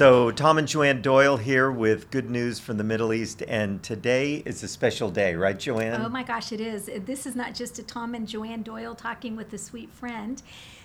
[0.00, 4.42] So, Tom and Joanne Doyle here with good news from the Middle East, and today
[4.46, 6.00] is a special day, right, Joanne?
[6.00, 6.88] Oh my gosh, it is.
[7.04, 10.42] This is not just a Tom and Joanne Doyle talking with a sweet friend.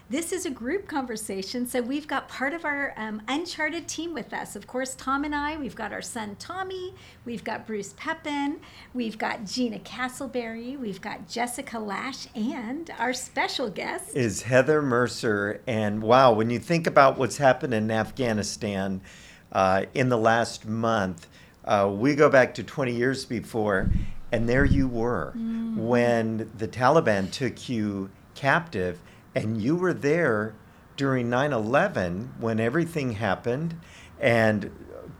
[0.07, 1.65] This is a group conversation.
[1.65, 4.55] So we've got part of our um, Uncharted team with us.
[4.55, 6.93] Of course, Tom and I, we've got our son Tommy,
[7.25, 8.59] we've got Bruce Pepin,
[8.93, 15.61] we've got Gina Castleberry, we've got Jessica Lash, and our special guest is Heather Mercer.
[15.65, 19.01] And wow, when you think about what's happened in Afghanistan
[19.51, 21.25] uh, in the last month,
[21.63, 23.89] uh, we go back to 20 years before,
[24.31, 25.75] and there you were mm.
[25.77, 28.99] when the Taliban took you captive
[29.35, 30.55] and you were there
[30.97, 33.77] during 9-11 when everything happened
[34.19, 34.71] and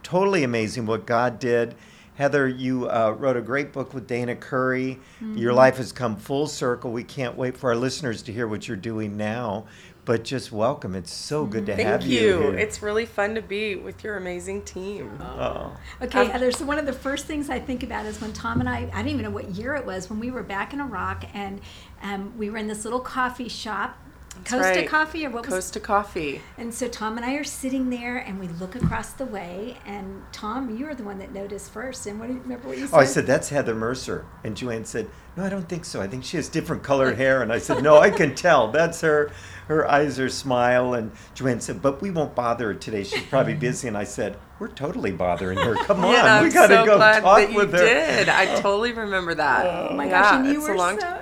[0.02, 1.74] totally amazing what god did
[2.14, 5.36] heather you uh, wrote a great book with dayna curry mm-hmm.
[5.36, 8.66] your life has come full circle we can't wait for our listeners to hear what
[8.66, 9.66] you're doing now
[10.06, 10.94] but just welcome.
[10.94, 12.40] It's so good to Thank have you.
[12.40, 12.58] Thank you.
[12.58, 15.18] It's really fun to be with your amazing team.
[15.20, 15.76] Oh.
[16.00, 16.52] Okay, um, Heather.
[16.52, 19.02] So one of the first things I think about is when Tom and I, I
[19.02, 21.60] don't even know what year it was, when we were back in Iraq and
[22.02, 23.98] um, we were in this little coffee shop
[24.36, 24.88] that's Costa right.
[24.88, 26.40] Coffee or what was Costa Coffee.
[26.58, 30.22] And so Tom and I are sitting there and we look across the way and
[30.32, 32.06] Tom, you were the one that noticed first.
[32.06, 32.96] And what do you remember what you said?
[32.96, 34.24] Oh, I said that's Heather Mercer.
[34.44, 36.00] And Joanne said, "No, I don't think so.
[36.00, 38.70] I think she has different colored hair." And I said, "No, I can tell.
[38.70, 39.30] That's her.
[39.68, 43.04] Her eyes are smile." And Joanne said, "But we won't bother her today.
[43.04, 45.74] She's probably busy." And I said, "We're totally bothering her.
[45.74, 48.28] Come on, yeah, we got to so go glad talk that you with her." Did
[48.28, 49.66] I totally remember that?
[49.66, 50.32] Oh my gosh!
[50.32, 51.20] Yeah, and you it's were a long, so,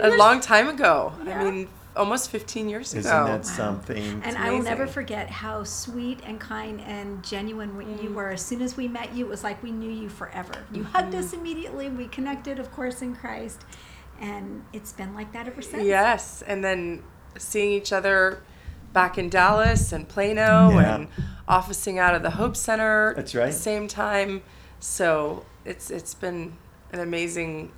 [0.00, 1.12] a long time ago.
[1.24, 1.40] Yeah.
[1.40, 3.00] I mean, almost 15 years ago.
[3.00, 4.22] Isn't that something?
[4.24, 8.02] And I will never forget how sweet and kind and genuine mm.
[8.02, 8.30] you were.
[8.30, 10.52] As soon as we met you, it was like we knew you forever.
[10.72, 10.92] You mm-hmm.
[10.92, 11.88] hugged us immediately.
[11.88, 13.64] We connected, of course, in Christ.
[14.20, 15.84] And it's been like that ever since.
[15.84, 16.42] Yes.
[16.42, 17.02] And then
[17.38, 18.42] seeing each other
[18.92, 20.94] back in Dallas and Plano yeah.
[20.94, 21.08] and
[21.48, 23.44] officing out of the Hope Center That's right.
[23.44, 24.42] at the same time.
[24.80, 26.56] So it's it's been
[26.92, 27.72] an amazing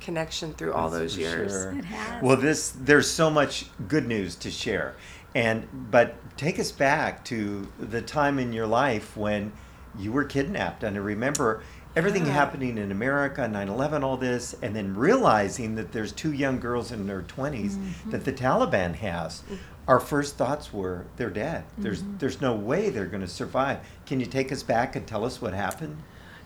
[0.00, 1.52] connection through all those years.
[1.52, 1.72] Sure.
[1.72, 2.22] It has.
[2.22, 4.94] Well, this there's so much good news to share,
[5.34, 9.52] and but take us back to the time in your life when
[9.98, 11.62] you were kidnapped, and I remember
[11.96, 12.32] everything yeah.
[12.32, 17.06] happening in America, 9/11, all this, and then realizing that there's two young girls in
[17.06, 18.10] their 20s mm-hmm.
[18.10, 19.40] that the Taliban has.
[19.40, 19.56] Mm-hmm.
[19.88, 21.64] Our first thoughts were they're dead.
[21.64, 21.82] Mm-hmm.
[21.82, 23.80] There's there's no way they're going to survive.
[24.06, 25.96] Can you take us back and tell us what happened?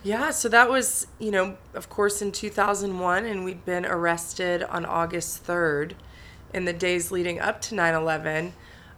[0.05, 4.85] Yeah, so that was, you know, of course in 2001, and we'd been arrested on
[4.85, 5.93] August 3rd
[6.53, 8.53] in the days leading up to 9 11.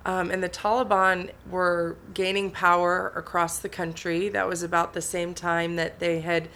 [0.05, 4.27] Um, and the Taliban were gaining power across the country.
[4.27, 6.49] That was about the same time that they had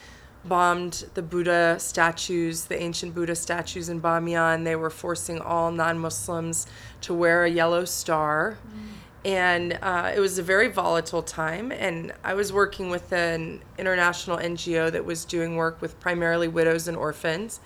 [0.43, 4.65] bombed the Buddha statues, the ancient Buddha statues in Bamiyan.
[4.65, 6.67] They were forcing all non Muslims
[6.99, 8.57] to wear a yellow star.
[8.67, 13.61] Mm and uh, it was a very volatile time and i was working with an
[13.77, 17.59] international ngo that was doing work with primarily widows and orphans.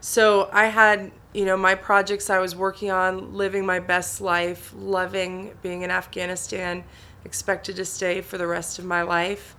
[0.00, 4.72] So i had you know my projects i was working on living my best life
[4.76, 6.84] loving being in afghanistan
[7.24, 9.56] expected to stay for the rest of my life.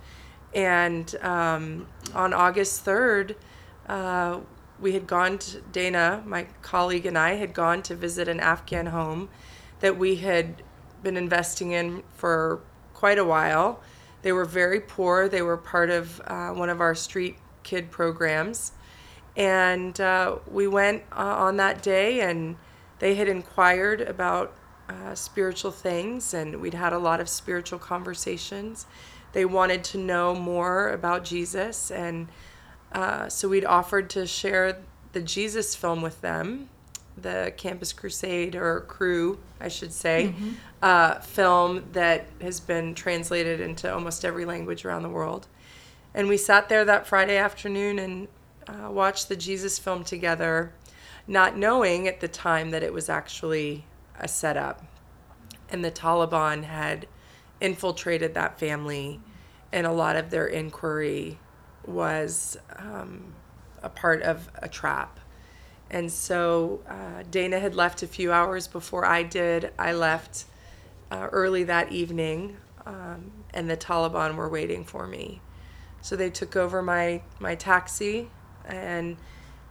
[0.54, 3.36] And um, on august 3rd
[3.88, 4.40] uh,
[4.80, 8.86] we had gone to dayna my colleague and i had gone to visit an afghan
[8.86, 9.28] home
[9.80, 10.62] that we had
[11.04, 12.60] been investing in for
[12.94, 13.80] quite a while.
[14.22, 15.28] They were very poor.
[15.28, 18.72] They were part of uh, one of our street kid programs.
[19.36, 22.56] And uh, we went uh, on that day, and
[23.00, 24.54] they had inquired about
[24.88, 28.86] uh, spiritual things, and we'd had a lot of spiritual conversations.
[29.32, 32.28] They wanted to know more about Jesus, and
[32.92, 34.78] uh, so we'd offered to share
[35.12, 36.68] the Jesus film with them
[37.16, 40.50] the Campus Crusade or Cru, I should say, mm-hmm.
[40.82, 45.46] uh, film that has been translated into almost every language around the world.
[46.14, 48.28] And we sat there that Friday afternoon and
[48.66, 50.72] uh, watched the Jesus film together,
[51.26, 53.84] not knowing at the time that it was actually
[54.18, 54.84] a setup.
[55.70, 57.06] And the Taliban had
[57.60, 59.20] infiltrated that family,
[59.72, 61.38] and a lot of their inquiry
[61.86, 63.34] was um,
[63.82, 65.20] a part of a trap
[65.90, 69.72] and so uh, Dayna had left a few hours before I did.
[69.78, 70.44] I left
[71.10, 75.40] uh, early that evening, um, and the Taliban were waiting for me.
[76.00, 78.28] So they took over my, my taxi
[78.66, 79.16] and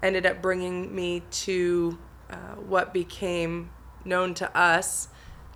[0.01, 1.97] ended up bringing me to
[2.29, 3.69] uh, what became
[4.05, 5.09] known to us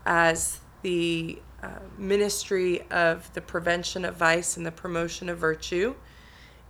[0.05, 5.95] as the uh, Ministry of the Prevention of Vice and the Promotion of Virtue.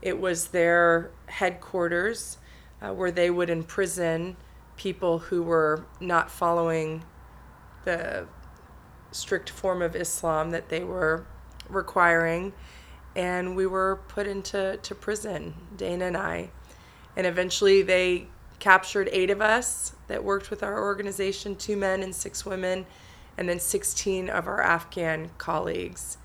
[0.02, 2.38] It was their headquarters
[2.82, 4.38] uh, where they would imprison
[4.76, 7.04] people who were not following
[7.86, 8.28] the
[9.12, 11.26] strict form of Islam that they were
[11.70, 12.54] requiring,
[13.16, 16.52] and we were put into to prison, Dayna and I.
[17.16, 18.28] And eventually they
[18.60, 22.86] captured eight of us that worked with our organization two men and six women,
[23.38, 26.18] and then 16 of our Afghan colleagues.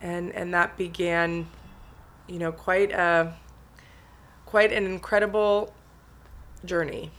[0.00, 1.48] And, and that began,
[2.26, 3.34] you know, quite a
[4.44, 5.74] quite an incredible
[6.66, 7.10] journey.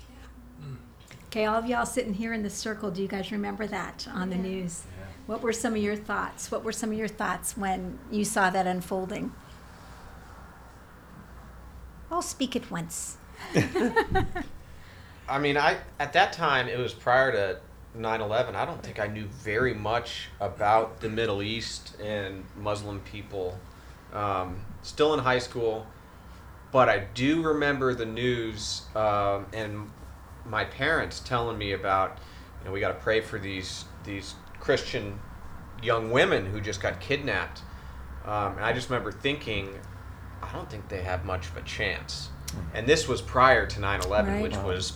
[1.27, 4.29] Okay, all of y'all sitting here in the circle, do you guys remember that on
[4.29, 4.83] the news?
[5.25, 6.49] What were some of your thoughts?
[6.49, 9.33] What were some of your thoughts when you saw that unfolding?
[12.09, 13.17] I'll speak at once.
[15.27, 17.59] I mean, I at that time it was prior to
[17.97, 18.55] 9/11.
[18.55, 23.59] I don't think I knew very much about the Middle East and Muslim people.
[24.13, 25.85] Um, still in high school,
[26.71, 29.89] but I do remember the news um, and
[30.45, 32.17] my parents telling me about,
[32.59, 35.19] you know, we got to pray for these these Christian
[35.83, 37.61] young women who just got kidnapped.
[38.25, 39.69] Um, and I just remember thinking,
[40.41, 42.29] I don't think they have much of a chance.
[42.73, 44.41] And this was prior to 9 11, Right.
[44.41, 44.93] which was,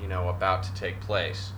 [0.00, 1.52] you know, about to take place.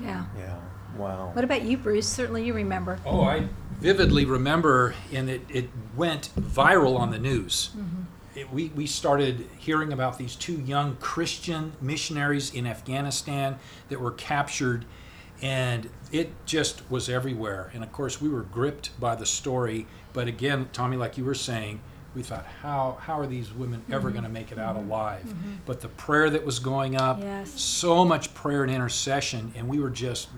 [0.00, 0.24] Yeah.
[0.38, 0.58] Yeah.
[0.96, 1.30] Wow.
[1.32, 2.06] What about you, Bruce?
[2.06, 2.98] Certainly you remember.
[3.04, 3.48] Oh, I
[3.80, 7.70] vividly remember, and it, it went viral on the news.
[8.34, 13.58] It, we, we started hearing about these two young Christian missionaries in Afghanistan
[13.88, 14.84] that were captured,
[15.42, 17.70] and it just was everywhere.
[17.74, 19.86] And of course, we were gripped by the story.
[20.12, 21.80] But again, Tommy, like you were saying,
[22.14, 24.12] we thought, how, how are these women ever mm-hmm.
[24.12, 24.90] going to make it out mm-hmm.
[24.90, 25.24] alive?
[25.24, 25.52] Mm-hmm.
[25.66, 27.60] But the prayer that was going up, Yes.
[27.60, 30.28] so much prayer and intercession, and we were just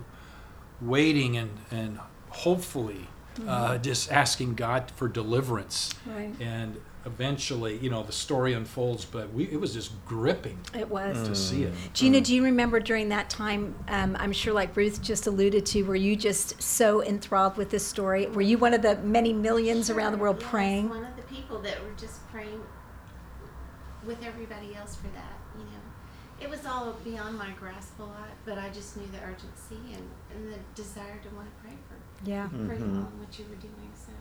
[0.80, 2.00] waiting and, and
[2.30, 3.08] hopefully
[3.46, 5.94] uh, just asking God for deliverance.
[6.06, 6.32] Right.
[6.40, 11.26] And eventually, you know, the story unfolds, but we, it was just gripping It was.
[11.28, 11.72] to see it.
[11.94, 13.74] Gina, do you remember during that time?
[13.88, 17.86] Um, I'm sure, like Bruce just alluded to, were you just so enthralled with this
[17.86, 18.26] story?
[18.26, 20.88] Were you one of the many millions around the world Yes, praying?
[20.90, 22.60] One of the people that were just praying
[24.04, 25.70] with everybody else for that, you know.
[26.40, 30.04] It was all beyond my grasp a lot, but I just knew the urgency and,
[30.34, 32.48] and the desire to want to pray for Yeah.
[32.66, 32.92] pray Mhm.
[32.92, 33.90] along what you were doing.
[33.94, 34.12] So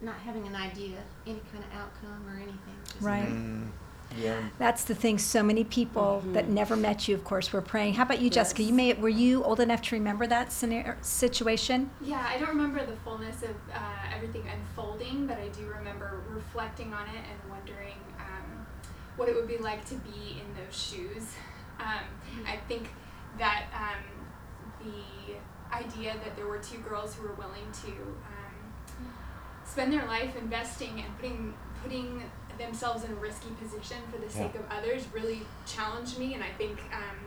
[0.00, 2.76] not having an idea, any kind of outcome or anything.
[2.84, 3.28] Just Right.
[3.28, 3.70] Mm,
[4.16, 4.48] yeah.
[4.58, 5.18] That's the thing.
[5.18, 7.94] So many people that never met you, of course, were praying.
[7.94, 8.62] How about you, Jessica?
[8.62, 11.90] You may were you old enough to remember that scenario, situation?
[12.00, 16.92] Yeah, I don't remember the fullness of uh, everything unfolding, but I do remember reflecting
[16.92, 18.66] on it and wondering um,
[19.16, 21.34] what it would be like to be in those shoes.
[21.80, 22.04] Um,
[22.46, 22.88] I think
[23.38, 24.04] that um,
[24.84, 28.43] the idea that there were two girls who were willing to um,
[29.64, 32.22] spend their life investing and putting putting
[32.58, 34.60] themselves in a risky position for the sake Yeah.
[34.60, 37.18] of others really challenged me, and I think um,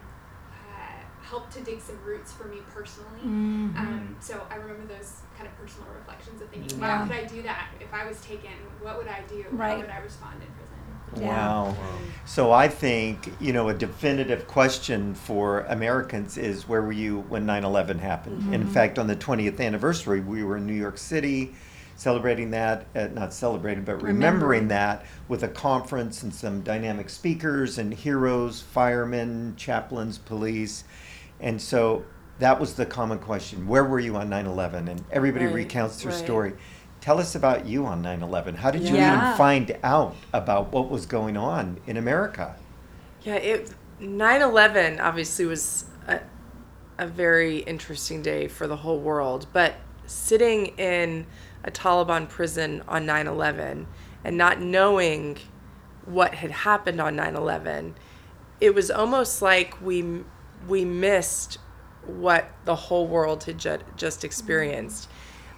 [0.51, 3.22] uh, helped to dig some roots for me personally.
[3.22, 7.01] Um, so I remember those kind of personal reflections of thinking, Yeah.
[7.01, 7.68] wow, could I do that?
[7.80, 8.51] If I was taken,
[8.81, 9.45] what would I do?
[9.51, 9.72] Right.
[9.72, 11.24] How would I respond in prison?
[11.24, 11.28] Yeah.
[11.63, 11.75] Wow.
[12.25, 17.45] So I think, you know, a definitive question for Americans is where were you when
[17.45, 18.42] 9 11 happened?
[18.54, 21.54] And in fact, on the 20th anniversary, we were in New York City
[21.97, 24.69] celebrating that, uh, not celebrating, but remembering, Remembering.
[24.69, 30.85] that with a conference and some dynamic speakers and heroes, firemen, chaplains, police.
[31.39, 32.07] And so
[32.39, 34.87] that was the common question where were you on 9 11?
[34.87, 36.13] And everybody Right, recounts their right.
[36.13, 36.56] story.
[37.01, 38.56] Tell us about you on 9 11.
[38.57, 39.01] How did you Yeah.
[39.01, 42.59] even find out about what was going on in America?
[43.21, 46.21] Yeah, it 9/11 obviously was a,
[46.97, 49.75] a very interesting day for the whole world, but
[50.06, 51.27] sitting in
[51.68, 53.86] a Taliban prison on 9/11
[54.24, 55.38] and not knowing
[56.06, 57.94] what had happened on 9/11,
[58.59, 60.24] it was almost like we
[60.68, 61.59] we missed
[62.06, 65.09] what the whole world had ju- just experienced.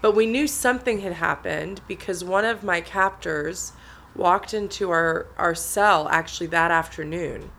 [0.01, 3.73] But we knew something had happened because one of my captors
[4.15, 7.51] walked into our, our cell actually that afternoon.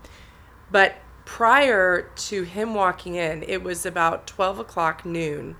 [0.70, 5.56] But prior to him walking in, it was about 12 o'clock noon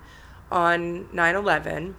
[0.51, 1.95] on 9 11.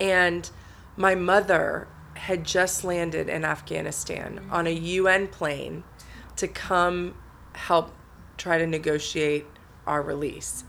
[0.00, 0.48] And
[0.96, 5.84] my mother had just landed in Afghanistan on a UN plane
[6.36, 7.14] to come
[7.54, 7.92] help
[8.36, 9.46] try to negotiate
[9.86, 10.64] our release.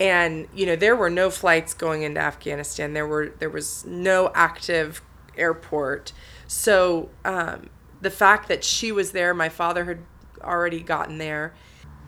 [0.00, 2.94] And you know there were no flights going into Afghanistan.
[2.94, 5.02] There were there was no active
[5.36, 6.12] airport.
[6.46, 9.98] So um, the fact that she was there, my father had
[10.42, 11.54] already gotten there,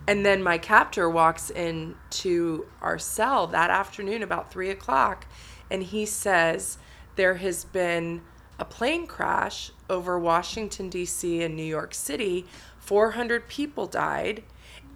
[0.06, 5.26] and then my captor walks into our cell that afternoon about three o'clock,
[5.70, 6.78] and he says
[7.16, 8.23] there has been
[8.58, 11.42] a plane crash over Washington D.C.
[11.42, 12.46] and New York City.
[12.78, 14.42] 400 people died,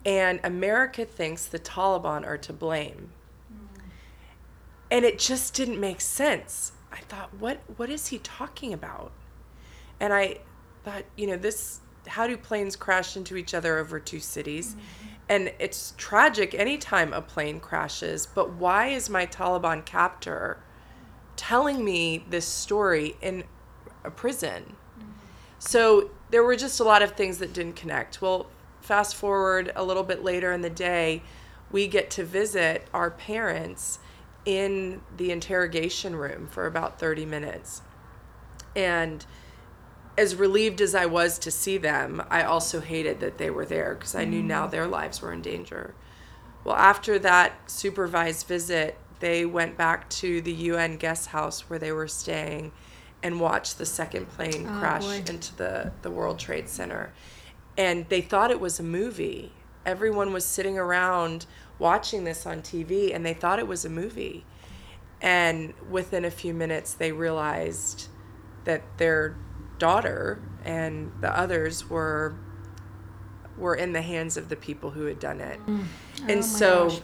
[0.04, 3.10] and America thinks the Taliban are to blame.
[3.48, 3.80] Hmm.
[4.90, 6.72] And it just didn't make sense.
[6.92, 9.12] I thought, what what is he talking about?
[10.00, 10.38] And I
[10.84, 14.74] thought, you know, this how do planes crash into each other over two cities?
[14.74, 15.09] Mm-hmm.
[15.30, 20.58] And it's tragic anytime a plane crashes, but why is my Taliban captor
[21.36, 23.44] telling me this story in
[24.02, 24.74] a prison?
[25.60, 28.20] So there were just a lot of things that didn't connect.
[28.20, 28.48] Well,
[28.80, 31.22] fast forward a little bit later in the day,
[31.70, 34.00] we get to visit our parents
[34.44, 37.82] in the interrogation room for about 30 minutes.
[38.74, 39.24] And
[40.20, 43.94] as relieved as I was to see them, I also hated that they were there
[43.94, 44.70] because I knew now mm.
[44.70, 45.94] their lives were in danger.
[46.62, 51.90] Well, after that supervised visit, they went back to the UN guest house where they
[51.90, 52.72] were staying
[53.22, 55.22] and watched the second plane Oh, crash boy.
[55.26, 57.14] into the, the World Trade Center.
[57.78, 59.52] And they thought it was a movie.
[59.86, 61.46] Everyone was sitting around
[61.78, 64.44] watching this on TV and they thought it was a movie.
[65.22, 68.08] And within a few minutes, they realized
[68.64, 69.36] that their
[69.80, 72.36] daughter and the others were
[73.58, 75.58] were in the hands of the people who had done it.
[75.66, 77.00] Oh my and so gosh.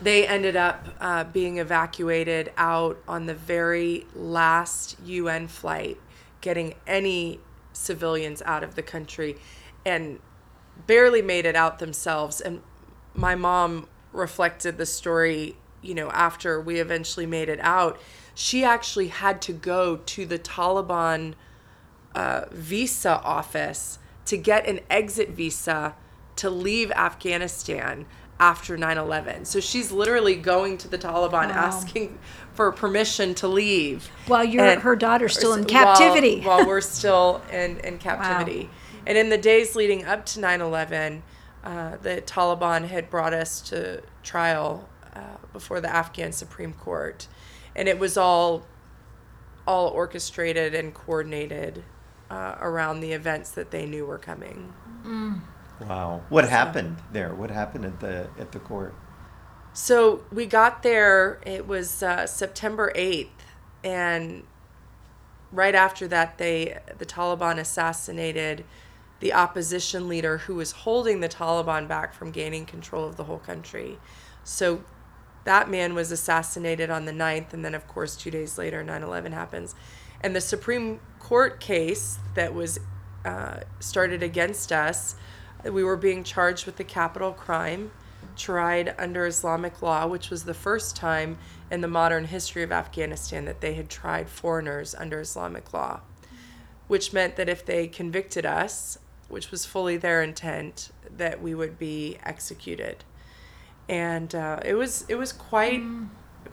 [0.00, 6.00] they ended up uh, being evacuated out on the very last UN flight,
[6.40, 7.40] getting any
[7.72, 9.36] civilians out of the country,
[9.84, 10.20] and
[10.86, 12.40] barely made it out themselves.
[12.40, 12.62] And
[13.14, 18.00] my mom reflected the story, you know, after we eventually made it out.
[18.34, 21.34] She actually had to go to the Taliban
[22.14, 25.94] uh, visa office to get an exit visa
[26.36, 28.06] to leave Afghanistan
[28.40, 29.44] after 9 11.
[29.44, 31.52] So she's literally going to the Taliban Wow.
[31.54, 32.18] asking
[32.54, 34.10] for permission to leave.
[34.26, 36.40] While your- And- her daughter's still in captivity.
[36.44, 38.68] While, we're still in, in captivity.
[39.06, 41.22] And in the days leading up to 9 11,
[41.64, 45.20] uh, the Taliban had brought us to trial uh,
[45.52, 47.28] before the Afghan Supreme Court.
[47.76, 48.66] And it was all
[49.66, 51.84] all orchestrated and coordinated
[52.32, 54.72] uh, around the events that they knew were coming.
[55.80, 56.22] Wow.
[56.30, 57.34] What happened there?
[57.34, 58.94] What happened at the at the court?
[59.74, 63.28] So we got there, it was uh, September 8th,
[63.82, 64.44] and
[65.50, 68.64] right after that, they the Taliban assassinated
[69.20, 73.38] the opposition leader who was holding the Taliban back from gaining control of the whole
[73.38, 73.98] country.
[74.42, 74.84] So
[75.44, 79.02] that man was assassinated on the 9th, and then, of course, two days later, 9
[79.02, 79.74] 11 happens.
[80.20, 82.80] And the Supreme Court case that was
[83.24, 85.14] uh, started against us,
[85.64, 87.92] we were being charged with a capital crime,
[88.36, 91.38] tried under Islamic law, which was the first time
[91.70, 96.00] in the modern history of Afghanistan that they had tried foreigners under Islamic law,
[96.88, 98.98] which meant that if they convicted us,
[99.28, 103.04] which was fully their intent, that we would be executed
[103.88, 105.82] and uh, it was it was quite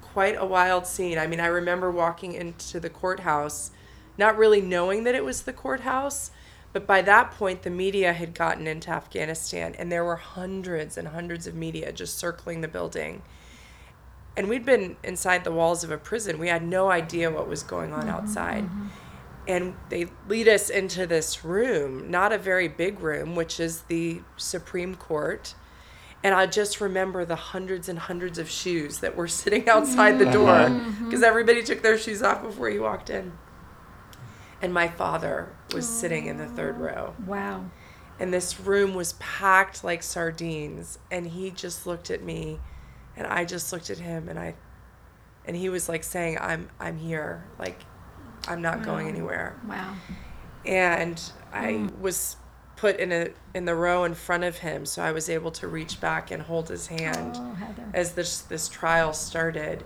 [0.02, 1.18] quite a wild scene.
[1.18, 3.72] I mean, I remember walking into the courthouse,
[4.20, 6.30] not really knowing that it was the courthouse,
[6.74, 11.08] but by that point the media had gotten into Afghanistan, and there were hundreds and
[11.08, 13.24] hundreds of media just circling the building.
[14.38, 16.38] And we'd been inside the walls of a prison.
[16.38, 18.66] We had no idea what was going on mm-hmm, outside.
[18.66, 18.88] Mm-hmm.
[19.48, 24.22] And they lead us into this room, not a very big room, which is the
[24.38, 25.56] Supreme Court.
[26.24, 30.26] And I just remember the hundreds and hundreds of shoes that were sitting outside the
[30.26, 30.34] uh-huh.
[30.34, 31.06] door mm-hmm.
[31.06, 33.32] because everybody took their shoes off before you walked in.
[34.62, 37.16] And my father was sitting in the third row.
[37.26, 37.70] Wow.
[38.20, 41.00] And this room was packed like sardines.
[41.10, 42.60] And he just looked at me
[43.16, 44.56] and I just looked at him and I
[45.46, 47.46] and he was like saying, I'm I'm here.
[47.58, 47.80] Like
[48.48, 49.96] I'm not going anywhere Wow.
[50.66, 52.02] and I hmm.
[52.02, 52.38] was
[52.76, 55.68] put in a in the row in front of him, so I was able to
[55.68, 57.58] reach back and hold his hand Oh,
[57.94, 59.84] as this this trial started.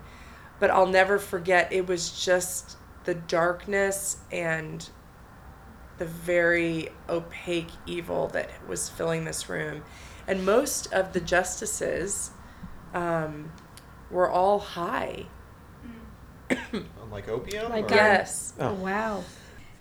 [0.60, 1.74] But I'll never forget.
[1.74, 4.90] It was just the darkness and
[5.98, 9.84] the very opaque evil that was filling this room,
[10.28, 12.32] and most of the justices
[12.94, 13.52] um,
[14.10, 15.26] were all high.
[17.12, 17.70] Like opium?
[17.72, 18.54] Like or- a- Yes.
[18.60, 19.24] Oh, wow.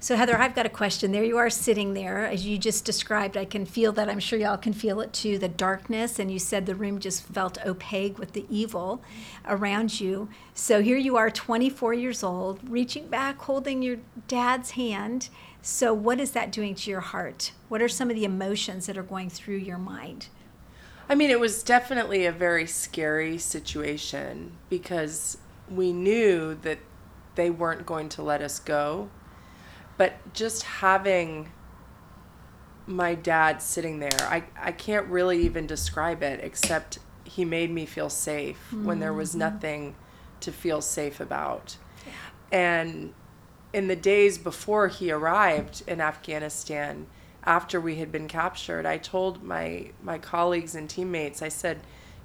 [0.03, 1.13] So, Heather, I've got a question.
[1.13, 3.37] There you are sitting there, as you just described.
[3.37, 4.09] I can feel that.
[4.09, 6.19] I'm sure y'all can feel it too the darkness.
[6.19, 9.01] And you said the room just felt opaque with the evil
[9.47, 10.29] around you.
[10.55, 15.29] So, here you are, 24 years old, reaching back, holding your dad's hand.
[15.63, 17.53] So, what is that doing to your heart?
[17.69, 20.27] What are some of the emotions that are going through your mind?
[21.09, 25.39] I mean, it was definitely a very scary situation because
[25.71, 26.81] we knew that
[27.37, 29.09] they weren't going to let us go.
[29.97, 31.51] But just having
[32.87, 37.87] my dad sitting there, I, I can't really even describe it except he made me
[37.87, 39.39] feel safe when there was mm-hmm.
[39.41, 39.95] nothing
[40.41, 41.77] to feel safe about.
[42.51, 43.15] And
[43.73, 47.07] in the days before he arrived in Afghanistan,
[47.45, 51.81] after we had been captured, I told my my colleagues and teammates, I said,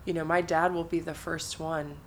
[0.06, 1.98] you know, my dad will be the first one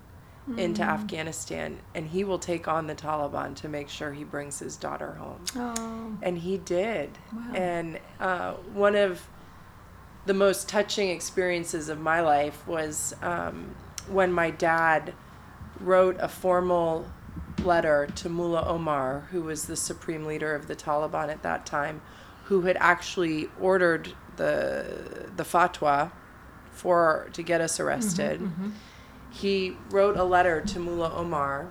[0.58, 4.76] into Afghanistan and he will take on the Taliban to make sure he brings his
[4.76, 5.44] daughter home.
[5.56, 7.10] Oh, And he did.
[7.32, 7.52] Wow.
[7.54, 9.26] And uh, one of
[10.26, 13.74] the most touching experiences of my life was um,
[14.08, 15.14] when my dad
[15.80, 17.06] wrote a formal
[17.62, 22.00] letter to Mullah Omar, who was the supreme leader of the Taliban at that time,
[22.44, 26.10] who had actually ordered the the fatwa
[26.70, 28.40] for to get us arrested.
[29.30, 31.70] He wrote a letter to Mullah Omar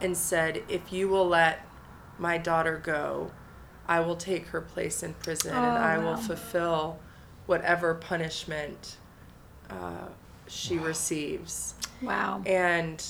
[0.00, 1.66] and said, "If you will let
[2.18, 3.30] my daughter go,
[3.86, 6.98] I will take her place in prison and Oh, I will fulfill
[7.46, 8.96] whatever punishment
[9.70, 10.08] uh,
[10.48, 12.42] she receives." wow.
[12.46, 13.04] And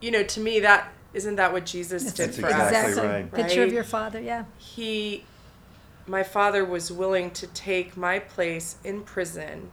[0.00, 2.98] you know, to me, that isn't that what Jesus did for exactly us?
[2.98, 3.32] right.
[3.32, 4.44] Picture of your father, yeah.
[4.58, 5.24] He,
[6.06, 9.72] my father, was willing to take my place in prison,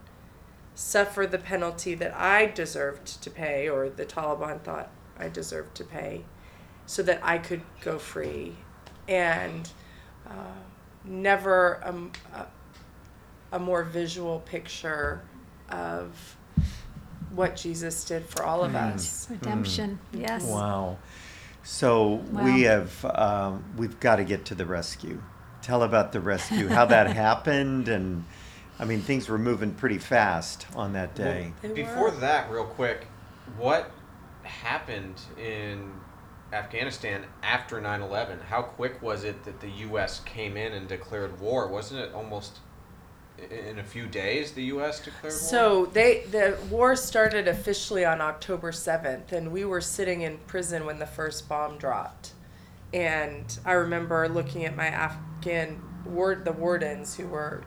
[0.75, 5.83] suffer the penalty that I deserved to pay, or the Taliban thought I deserved to
[5.83, 6.23] pay,
[6.85, 8.55] so that I could go free,
[9.07, 9.69] and
[10.27, 10.31] uh,
[11.05, 11.95] never a,
[12.37, 12.47] a,
[13.53, 15.21] a more visual picture
[15.69, 16.35] of
[17.33, 19.27] what Jesus did for all of us.
[19.29, 20.43] Redemption, yes.
[20.43, 20.97] Wow.
[21.63, 22.43] So Wow.
[22.45, 25.21] we have um, we've got to get to the rescue.
[25.61, 28.23] Tell about the rescue, how that happened, and
[28.79, 31.53] I mean things were moving pretty fast on that day.
[31.61, 32.17] They Before were.
[32.17, 33.07] that, real quick,
[33.57, 33.91] what
[34.43, 35.91] happened in
[36.51, 38.39] Afghanistan after 9 11?
[38.49, 40.19] How quick was it that the U.S.
[40.21, 41.67] came in and declared war?
[41.67, 42.59] Wasn't it almost
[43.49, 44.99] in a few days the U.S.
[44.99, 45.31] declared war?
[45.31, 50.85] So they the war started officially on October seventh, and we were sitting in prison
[50.85, 52.33] when the first bomb dropped.
[52.93, 57.63] And I remember looking at my Afghan ward the wardens who were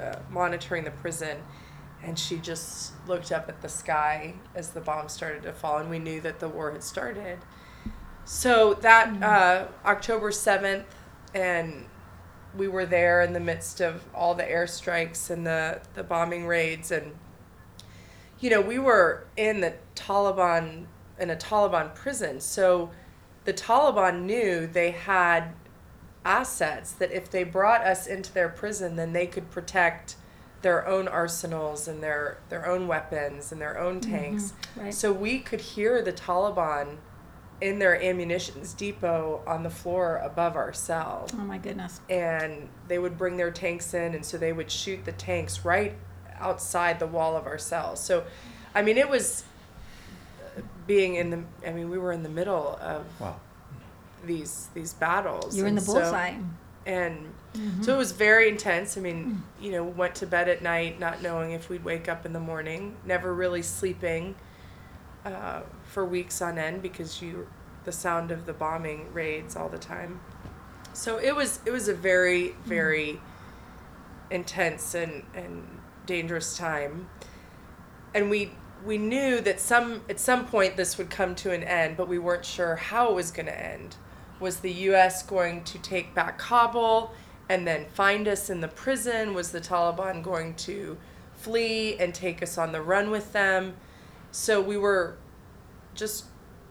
[0.00, 1.38] uh, monitoring the prison,
[2.02, 5.90] and she just looked up at the sky as the bomb started to fall, and
[5.90, 7.38] we knew that the war had started.
[8.24, 10.86] So that uh, October seventh,
[11.34, 11.86] and
[12.56, 16.90] we were there in the midst of all the airstrikes and the, the bombing raids
[16.90, 17.14] and
[18.40, 20.86] you know we were in the taliban
[21.18, 22.90] in a taliban prison so
[23.44, 25.52] the taliban knew they had
[26.26, 30.16] assets that if they brought us into their prison then they could protect
[30.62, 34.92] their own arsenals and their their own weapons and their own tanks right.
[34.92, 36.96] so we could hear the taliban
[37.60, 42.00] in their ammunitions depot on the floor above our cell Oh my goodness.
[42.10, 45.94] and they would bring their tanks in and so they would shoot the tanks right
[46.38, 48.24] outside the wall of our cells so
[48.74, 49.44] i mean it was
[50.44, 53.36] uh, being in the i mean we were in the middle of Wow.
[54.24, 56.34] These these battles You're in the and so- bullseye.
[56.86, 57.82] and Mm-hmm.
[57.84, 59.64] so it was very intense i mean Mm.
[59.64, 62.40] you know went to bed at night not knowing if we'd wake up in the
[62.40, 64.34] morning never really sleeping
[65.24, 67.46] uh, for weeks on end because you
[67.84, 70.20] the sound of the bombing raids all the time
[70.92, 73.18] so it was it was a very very
[74.30, 75.66] intense and and
[76.04, 77.08] dangerous time
[78.14, 78.50] and we
[78.84, 82.18] we knew that some at some point this would come to an end but we
[82.18, 83.96] weren't sure how it was going to end
[84.40, 87.12] was the US going to take back Kabul
[87.48, 90.98] and then find us in the prison was the Taliban going to
[91.34, 93.74] flee and take us on the run with them
[94.30, 95.16] so we were
[95.94, 96.26] just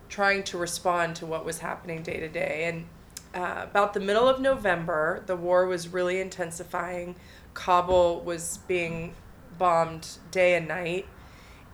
[0.08, 2.66] trying to respond to what was happening day to day.
[2.66, 2.86] And
[3.34, 7.16] uh, about the middle of November, the war was really intensifying.
[7.54, 9.14] Kabul was being
[9.58, 11.08] bombed day and night,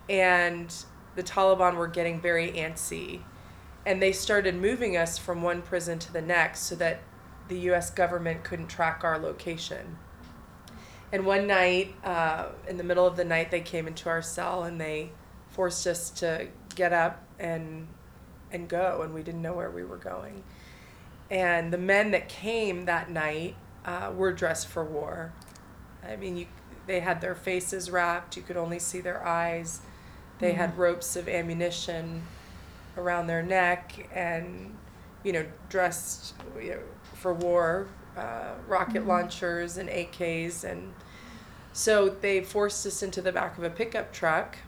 [0.08, 0.74] and
[1.14, 3.20] the Taliban were getting very antsy.
[3.84, 7.00] And they started moving us from one prison to the next so that
[7.48, 9.98] the US government couldn't track our location.
[11.12, 14.64] And one night, uh, in the middle of the night, they came into our cell
[14.64, 15.10] and they
[15.50, 17.88] forced us to get up and
[18.50, 20.42] and go, and we didn't know where we were going.
[21.30, 25.32] And the men that came that night uh, were dressed for war.
[26.06, 26.46] I mean, you,
[26.86, 29.80] they had their faces wrapped; you could only see their eyes.
[30.38, 32.22] They had ropes of ammunition
[32.96, 34.76] around their neck, and
[35.24, 36.80] you know, dressed you know,
[37.14, 40.92] for war, uh, rocket launchers and AKs, and
[41.72, 44.58] so they forced us into the back of a pickup truck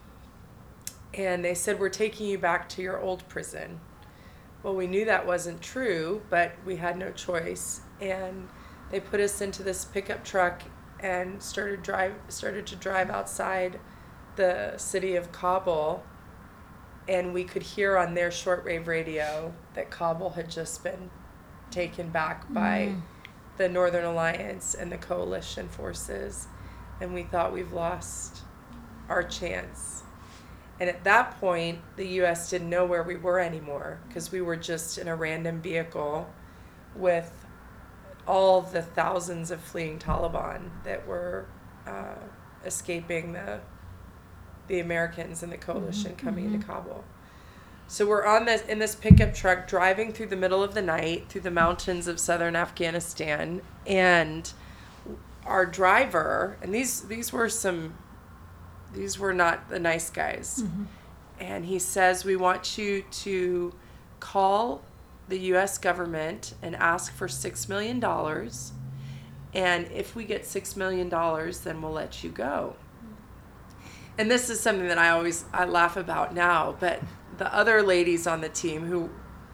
[1.17, 3.81] and they said, We're taking you back to your old prison.
[4.63, 7.83] Well, we knew that wasn't true, but we had no choice.
[8.01, 8.49] And
[8.91, 10.63] they put us into this pickup truck
[11.01, 13.79] and started drive started to drive outside
[14.37, 16.03] the city of Kabul.
[17.09, 21.11] And we could hear on their shortwave radio that Kabul had just been
[21.71, 22.95] taken back by
[23.57, 26.47] the Northern Alliance and the coalition forces,
[27.01, 28.43] and we thought we've lost
[29.09, 30.03] our chance.
[30.81, 32.51] And at that point, the U.S.
[32.51, 36.29] didn't know where we were anymore because we were just in a random vehicle
[36.97, 37.45] with
[38.27, 41.47] all the thousands of fleeing Taliban that were
[41.87, 42.17] uh,
[42.65, 43.61] escaping the
[44.69, 46.27] the Americans and the coalition mm-hmm.
[46.27, 46.71] coming into mm-hmm.
[46.71, 47.05] Kabul.
[47.87, 51.29] So we're on this in this pickup truck driving through the middle of the night
[51.29, 54.51] through the mountains of southern Afghanistan and
[55.45, 57.95] our driver and these these were some
[58.95, 60.63] these were not the nice guys.
[60.63, 60.85] Mm-hmm.
[61.41, 63.75] And he says we want you to
[64.19, 64.83] call
[65.29, 68.73] the US government and ask for 6 million dollars
[69.53, 72.77] and if we get 6 million dollars then we'll let you go
[74.19, 77.03] and this is something that I always I laugh about now, but
[77.39, 79.11] the other ladies on the team who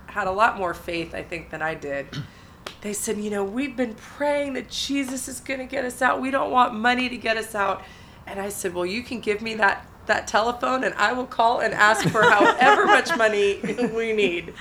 [0.06, 2.08] had a lot more faith, I think, than I did,
[2.82, 6.20] they said, you know, we've been praying that Jesus is going to get us out.
[6.20, 7.82] We don't want money to get us out.
[8.26, 11.60] And I said, well, you can give me that that telephone and I will call
[11.60, 13.60] and ask for however much money
[13.94, 14.54] we need.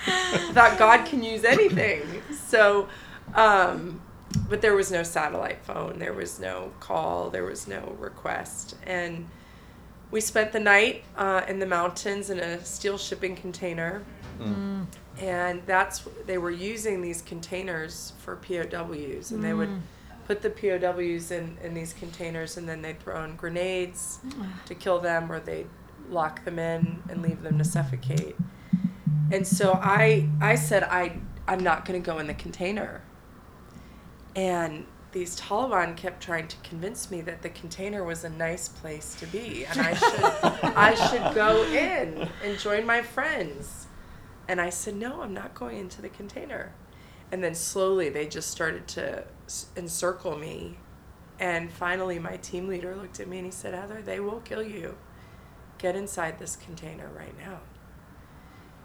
[0.52, 2.02] That God can use anything.
[2.46, 2.88] So,
[3.34, 4.00] um,
[4.48, 9.26] but there was no satellite phone, there was no call, there was no request, and
[10.10, 14.02] we spent the night uh, in the mountains in a steel shipping container.
[14.38, 14.86] Mm.
[15.18, 19.80] And that's they were using these containers for POWs and they would mm.
[20.26, 24.48] put the POWs in, in these containers and then they'd throw in grenades mm.
[24.64, 25.68] to kill them or they'd
[26.08, 28.34] lock them in and leave them to suffocate.
[29.30, 33.02] And so I I said I I'm not going to go in the container.
[34.34, 39.14] And these Taliban kept trying to convince me that the container was a nice place
[39.16, 43.86] to be and I should I should go in and join my friends.
[44.48, 46.72] And I said, "No, I'm not going into the container."
[47.32, 50.78] And then slowly they just started to s- encircle me.
[51.38, 54.62] And finally my team leader looked at me and he said, "Heather, they will kill
[54.62, 54.96] you.
[55.78, 57.60] Get inside this container right now."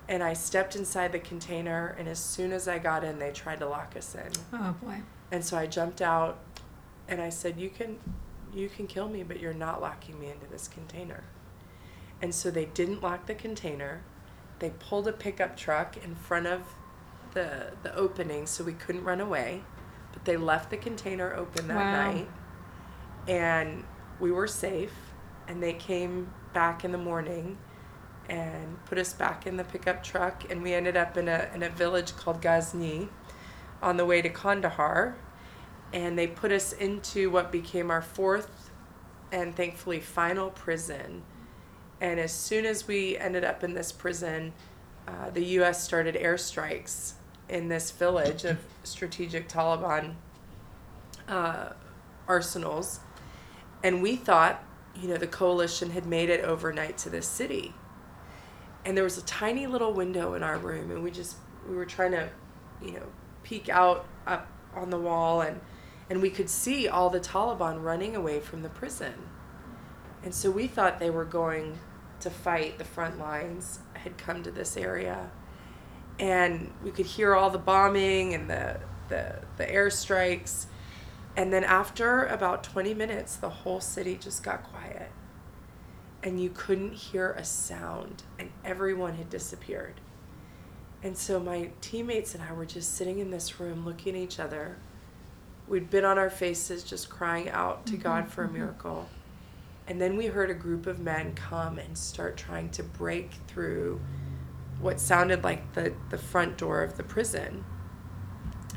[0.07, 3.59] And I stepped inside the container and as soon as I got in, they tried
[3.59, 4.31] to lock us in.
[4.53, 5.01] Oh boy.
[5.35, 6.39] And so I jumped out
[7.09, 7.99] and I said, "You can
[8.53, 11.25] you can kill me, but you're not locking me into this container."
[12.21, 14.01] And so they didn't lock the container.
[14.59, 16.61] They pulled a pickup truck in front of
[17.33, 19.63] the the opening so we couldn't run away,
[20.13, 21.91] but they left the container open that Wow.
[21.91, 22.29] night.
[23.27, 23.83] And
[24.21, 24.95] we were safe
[25.49, 27.57] and they came back in the morning
[28.29, 31.61] and put us back in the pickup truck and we ended up in a in
[31.61, 33.09] a village called Ghazni
[33.81, 35.15] on the way to Kandahar,
[35.93, 38.71] and they put us into what became our fourth
[39.31, 41.23] and thankfully final prison.
[42.01, 44.53] And as soon as we ended up in this prison,
[45.07, 45.83] uh, the U.S.
[45.83, 47.13] started airstrikes
[47.47, 50.15] in this village of strategic Taliban
[51.27, 51.69] uh,
[52.27, 52.99] arsenals,
[53.83, 54.63] and we thought,
[54.95, 57.73] you know, the coalition had made it overnight to this city.
[58.83, 61.85] And there was a tiny little window in our room, and we just we were
[61.85, 62.29] trying to,
[62.81, 63.07] you know,
[63.43, 65.59] peek out up on the wall and
[66.09, 69.13] and we could see all the Taliban running away from the prison.
[70.23, 71.77] And so we thought they were going
[72.19, 75.31] to fight the front lines had come to this area.
[76.19, 80.65] And we could hear all the bombing and the the, the airstrikes.
[81.35, 85.11] And then after about 20 minutes, the whole city just got quiet.
[86.23, 90.01] And you couldn't hear a sound, and everyone had disappeared.
[91.03, 94.39] And so my teammates and I were just sitting in this room looking at each
[94.39, 94.77] other.
[95.67, 98.63] We'd been on our faces just crying out to God for a mm-hmm, mm-hmm.
[98.65, 99.09] miracle.
[99.87, 104.01] And then we heard a group of men come and start trying to break through
[104.79, 107.65] what sounded like the, the front door of the prison.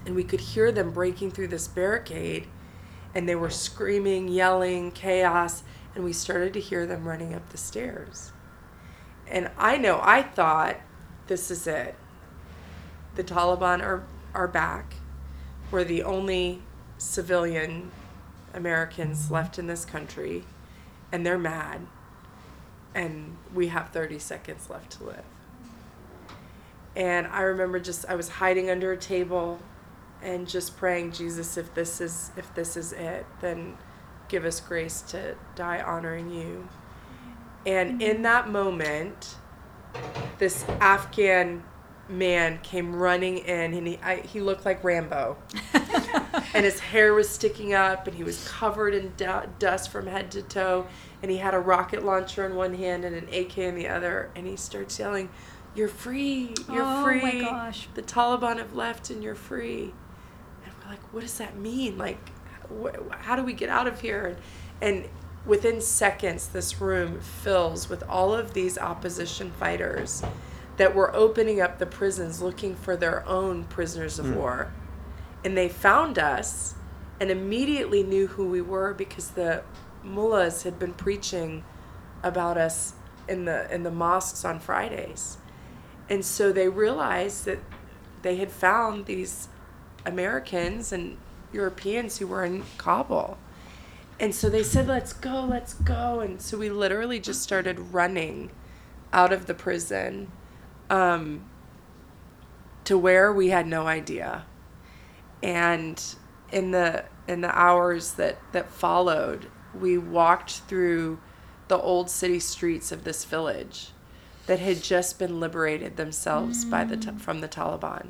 [0.07, 2.47] And we could hear them breaking through this barricade,
[3.15, 5.63] and they were screaming, yelling, chaos,
[5.95, 8.33] and we started to hear them running up the stairs.
[9.27, 10.77] And I know I thought,
[11.27, 11.95] this is it
[13.17, 14.95] the Taliban are, are back.
[15.73, 16.63] We're the only
[16.99, 17.91] civilian
[18.55, 20.45] Americans left in this country,
[21.11, 21.87] and they're mad.
[22.95, 25.25] And we have 30 seconds left to live.
[26.97, 29.61] And I remember just I was hiding under a table
[30.21, 33.77] and just praying, Jesus, if this is if this is it, then
[34.29, 36.69] give us grace to die honoring you.
[37.67, 39.37] And in that moment,
[40.39, 41.63] this Afghan
[42.09, 45.37] man came running in and he I, he looked like Rambo.
[46.55, 50.31] and his hair was sticking up, and he was covered in du- dust from head
[50.33, 50.87] to toe,
[51.23, 54.31] and he had a rocket launcher in one hand and an AK in the other,
[54.35, 55.29] and he starts yelling,
[55.75, 56.55] "You're free!
[56.71, 57.21] You're free.
[57.21, 57.89] Oh, my gosh.
[57.95, 59.93] The Taliban have left, and you're free."
[60.65, 61.99] And we're like, "What does that mean?
[61.99, 62.31] Like,
[62.83, 64.37] wh- how do we get out of here?" And,
[64.81, 65.09] and
[65.47, 70.23] within seconds, this room fills with all of these opposition fighters
[70.79, 74.37] that were opening up the prisons looking for their own prisoners of hmm.
[74.37, 74.73] war.
[75.45, 76.75] And they found us
[77.21, 79.63] and immediately knew who we were because the
[80.03, 81.65] mullahs had been preaching
[82.23, 82.95] about us
[83.29, 85.39] in the in the mosques on Fridays.
[86.09, 87.59] And so they realized that
[88.23, 89.49] they had found these
[90.07, 91.19] Americans and
[91.53, 93.37] Europeans who were in Kabul.
[94.21, 96.21] And so they said, let's go, let's go.
[96.21, 98.51] And so we literally just started running
[99.13, 100.33] out of the prison
[100.91, 101.45] um,
[102.85, 104.45] to where we had no idea.
[105.43, 106.03] And
[106.51, 111.21] in the in the hours that, that followed, we walked through
[111.69, 113.91] the old city streets of this village
[114.47, 118.09] that had just been liberated themselves by the from the Taliban.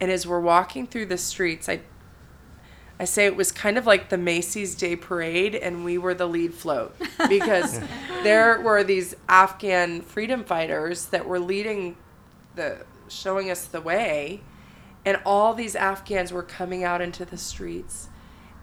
[0.00, 1.80] And as we're walking through the streets, I
[3.00, 6.26] I say it was kind of like the Macy's Day Parade, and we were the
[6.26, 6.96] lead float
[7.28, 7.80] because
[8.24, 11.96] there were these Afghan freedom fighters that were leading
[12.56, 14.40] the, showing us the way,
[15.04, 18.08] and all these Afghans were coming out into the streets,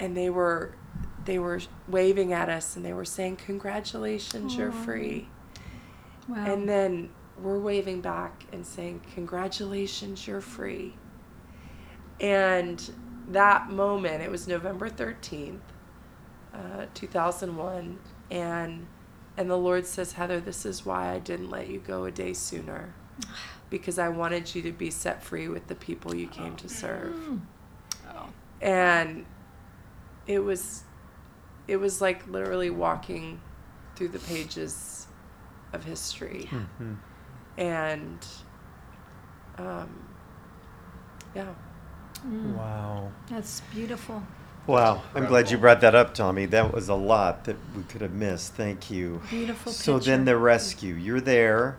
[0.02, 0.76] and they were,
[1.24, 5.30] they were waving at us, and they were saying, "Congratulations, you're free,"
[6.28, 6.44] Wow.
[6.46, 7.10] and then
[7.42, 10.96] we're waving back and saying, "Congratulations, you're free."
[12.20, 12.92] And
[13.30, 15.60] that moment, it was November 13th,
[16.54, 18.00] uh, 2001,
[18.32, 18.88] and
[19.38, 22.32] and the Lord says, Heather, this is why I didn't let you go a day
[22.32, 22.94] sooner,
[23.70, 27.14] because I wanted you to be set free with the people you came to serve.
[28.10, 28.30] Oh.
[28.62, 29.26] And
[30.26, 30.84] it was,
[31.68, 33.42] it was like literally walking
[33.98, 35.08] through the pages
[35.74, 36.98] of history, Mhm.
[37.58, 38.26] and
[39.58, 40.08] um,
[41.36, 41.54] yeah.
[42.26, 42.56] Mm.
[42.56, 43.12] Wow.
[43.30, 44.24] That's beautiful.
[44.68, 45.04] Wow.
[45.14, 46.48] I'm glad you brought that up, Tommy.
[46.48, 48.54] That was a lot that we could have missed.
[48.54, 49.22] Thank you.
[49.30, 50.12] Beautiful So picture.
[50.12, 50.96] then the rescue.
[50.96, 51.78] You're there.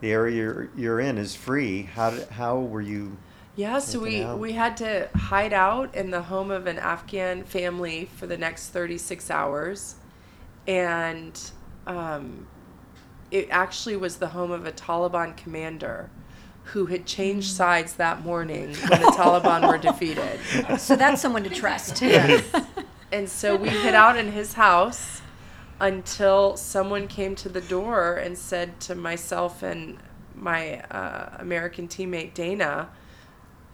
[0.00, 1.82] The area you're, you're in is free.
[1.82, 3.16] How did, how were you?
[3.56, 4.38] Yeah, so we, out.
[4.38, 8.68] we had to hide out in the home of an Afghan family for the next
[8.70, 9.96] 36 hours.
[10.66, 11.40] And
[11.86, 12.46] um,
[13.30, 16.10] it actually was the home of a Taliban commander
[16.64, 20.40] who had changed sides that morning when the Taliban were defeated.
[20.78, 22.02] so that's someone to trust.
[22.02, 25.22] And so we hid out in his house
[25.80, 29.98] until someone came to the door and said to myself and
[30.34, 32.88] my uh, American teammate Dayna,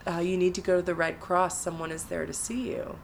[0.06, 1.60] uh, "You need to go to the Red Cross.
[1.62, 2.98] Someone is there to see you."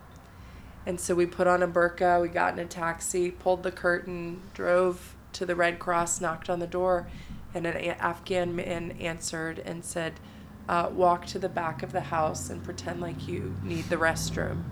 [0.84, 4.42] And so we put on a burqa, we got in a taxi, pulled the curtain,
[4.54, 7.08] drove to the Red Cross, knocked on the door,
[7.56, 10.20] and an Afghan man answered and said,
[10.68, 14.64] uh, "Walk to the back of the house and pretend like you need the restroom."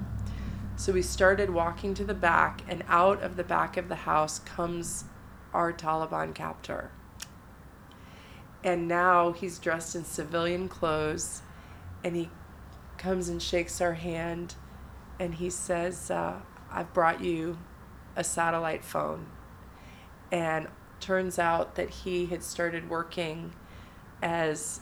[0.77, 4.38] So we started walking to the back, and out of the back of the house
[4.40, 5.05] comes
[5.55, 6.90] our Taliban captor.
[8.62, 11.40] And now he's dressed in civilian clothes,
[12.03, 12.29] and he
[12.99, 14.57] comes and shakes our hand,
[15.18, 17.59] and he says, uh, I've brought you
[18.16, 19.27] a satellite phone.
[20.33, 20.68] And
[21.05, 23.53] turns out that he had started working
[24.23, 24.81] as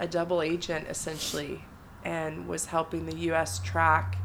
[0.00, 1.64] a double agent essentially
[2.04, 4.16] and was helping the US track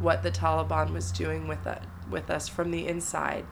[0.00, 3.46] what the Taliban was doing with it, with us from the inside.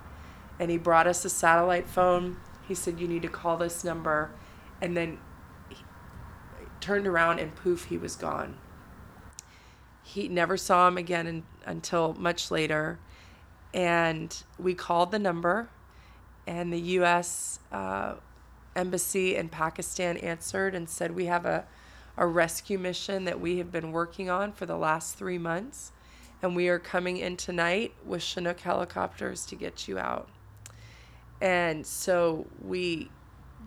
[0.59, 2.39] And he brought us a satellite phone.
[2.67, 4.33] He said you need to call this number
[4.83, 5.19] and then
[5.69, 5.77] he
[6.81, 8.57] turned around and poof he was gone.
[10.03, 12.99] He never saw him again in, until much later.
[13.73, 15.69] And we called the number
[16.47, 17.59] and the U.S.
[17.73, 18.15] Uh,
[18.75, 21.65] embassy in Pakistan answered and said, We have a,
[22.17, 25.93] a rescue mission that we have been working on for the last three months,
[26.43, 30.29] and we are coming in tonight with Chinook helicopters to get you out.
[31.41, 33.11] And so we,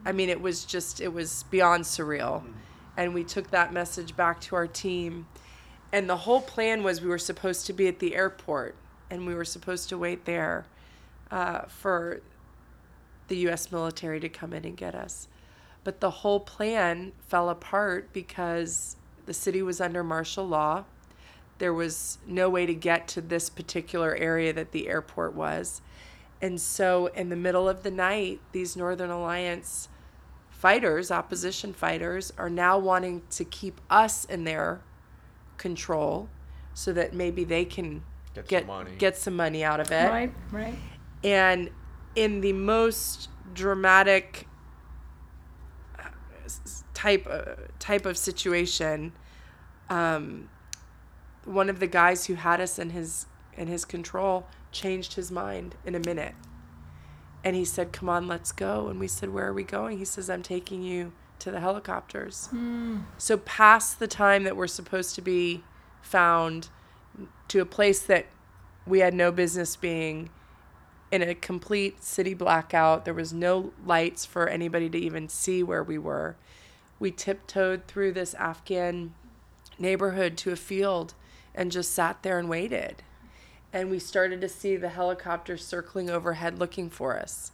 [0.05, 2.43] I mean, it was just, it was beyond surreal.
[2.97, 5.27] And we took that message back to our team.
[5.91, 8.75] And the whole plan was we were supposed to be at the airport
[9.09, 10.65] and we were supposed to wait there
[11.31, 12.21] uh, for
[13.29, 13.71] the U.S.
[13.71, 15.27] military to come in and get us.
[15.83, 20.83] But the whole plan fell apart because the city was under martial law.
[21.57, 25.81] There was no way to get to this particular area that the airport was.
[26.41, 29.89] And so, in the middle of the night, these Northern Alliance
[30.49, 34.81] fighters, opposition fighters, are now wanting to keep us in their
[35.57, 36.29] control
[36.73, 38.03] so that maybe they can
[38.47, 38.91] Get some money.
[38.97, 40.07] get some money out of it.
[40.09, 40.75] Right, right.
[41.23, 41.69] And
[42.19, 44.45] in the most dramatic
[45.97, 46.09] uh,
[46.93, 49.13] type uh, type of situation,
[49.89, 50.49] um,
[51.45, 55.75] one of the guys who had us in his in his control changed his mind
[55.85, 56.35] in a minute,
[57.41, 60.05] and he said, "Come on, let's go." And we said, "Where are we going?" He
[60.05, 62.49] says, "I'm taking you to the helicopters."
[63.17, 65.63] So past the time that we're supposed to be
[66.01, 66.67] found
[67.47, 68.25] to a place that
[68.85, 70.29] we had no business being
[71.11, 73.05] in a complete city blackout.
[73.05, 76.35] There was no lights for anybody to even see where we were.
[76.99, 79.13] We tiptoed through this Afghan
[79.77, 81.13] neighborhood to a field
[81.55, 83.03] and just sat there and waited.
[83.71, 87.51] And we started to see the helicopters circling overhead looking for us.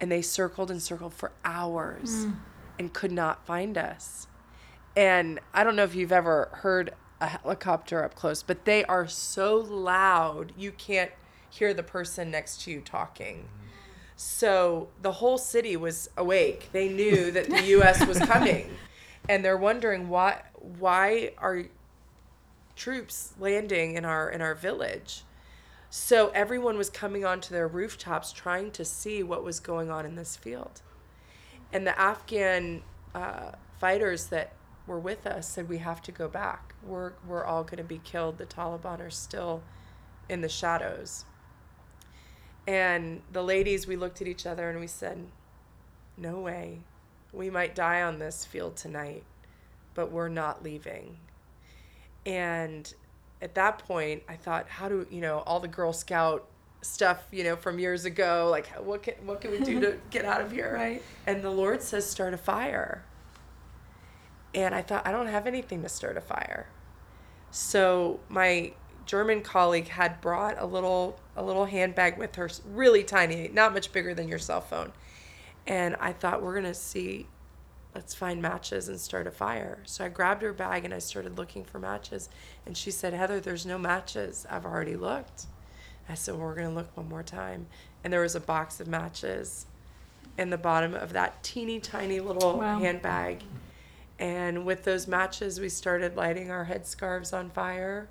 [0.00, 2.32] And they circled and circled for hours hmm.
[2.78, 4.26] and could not find us.
[4.96, 9.06] And I don't know if you've ever heard a helicopter up close, but they are
[9.06, 11.12] so loud you can't
[11.50, 13.48] hear the person next to you talking.
[14.16, 16.70] So the whole city was awake.
[16.72, 18.70] They knew that the US was coming.
[19.28, 20.42] And they're wondering why
[20.78, 21.64] why are
[22.76, 25.24] troops landing in our in our village?
[25.92, 30.14] So everyone was coming onto their rooftops trying to see what was going on in
[30.14, 30.82] this field.
[31.72, 32.82] And the Afghan
[33.14, 34.52] uh, fighters that
[34.86, 36.74] were with us said, We have to go back.
[36.82, 38.38] We're, we're all going to be killed.
[38.38, 39.62] The Taliban are still
[40.28, 41.24] in the shadows.
[42.66, 45.26] And the ladies, we looked at each other and we said,
[46.16, 46.80] No way.
[47.32, 49.22] We might die on this field tonight,
[49.94, 51.18] but we're not leaving.
[52.26, 52.92] And
[53.40, 56.46] at that point, I thought, how do you know all the Girl Scout
[56.82, 58.48] stuff, you know, from years ago?
[58.50, 60.74] Like, what can what can we do to get out of here?
[60.74, 61.02] Right.
[61.26, 63.04] And the Lord says, start a fire.
[64.52, 66.66] And I thought, I don't have anything to start a fire.
[67.52, 68.72] So my
[69.10, 73.92] German colleague had brought a little a little handbag with her, really tiny, not much
[73.92, 74.92] bigger than your cell phone.
[75.66, 77.26] And I thought we're gonna see,
[77.92, 79.80] let's find matches and start a fire.
[79.84, 82.28] So I grabbed her bag and I started looking for matches.
[82.64, 84.46] And she said, Heather, there's no matches.
[84.48, 85.46] I've already looked.
[86.08, 87.66] I said, well, we're gonna look one more time.
[88.04, 89.66] And there was a box of matches
[90.38, 92.78] in the bottom of that teeny tiny little Wow.
[92.78, 93.42] handbag.
[94.20, 98.08] And with those matches, we started lighting our headscarves on fire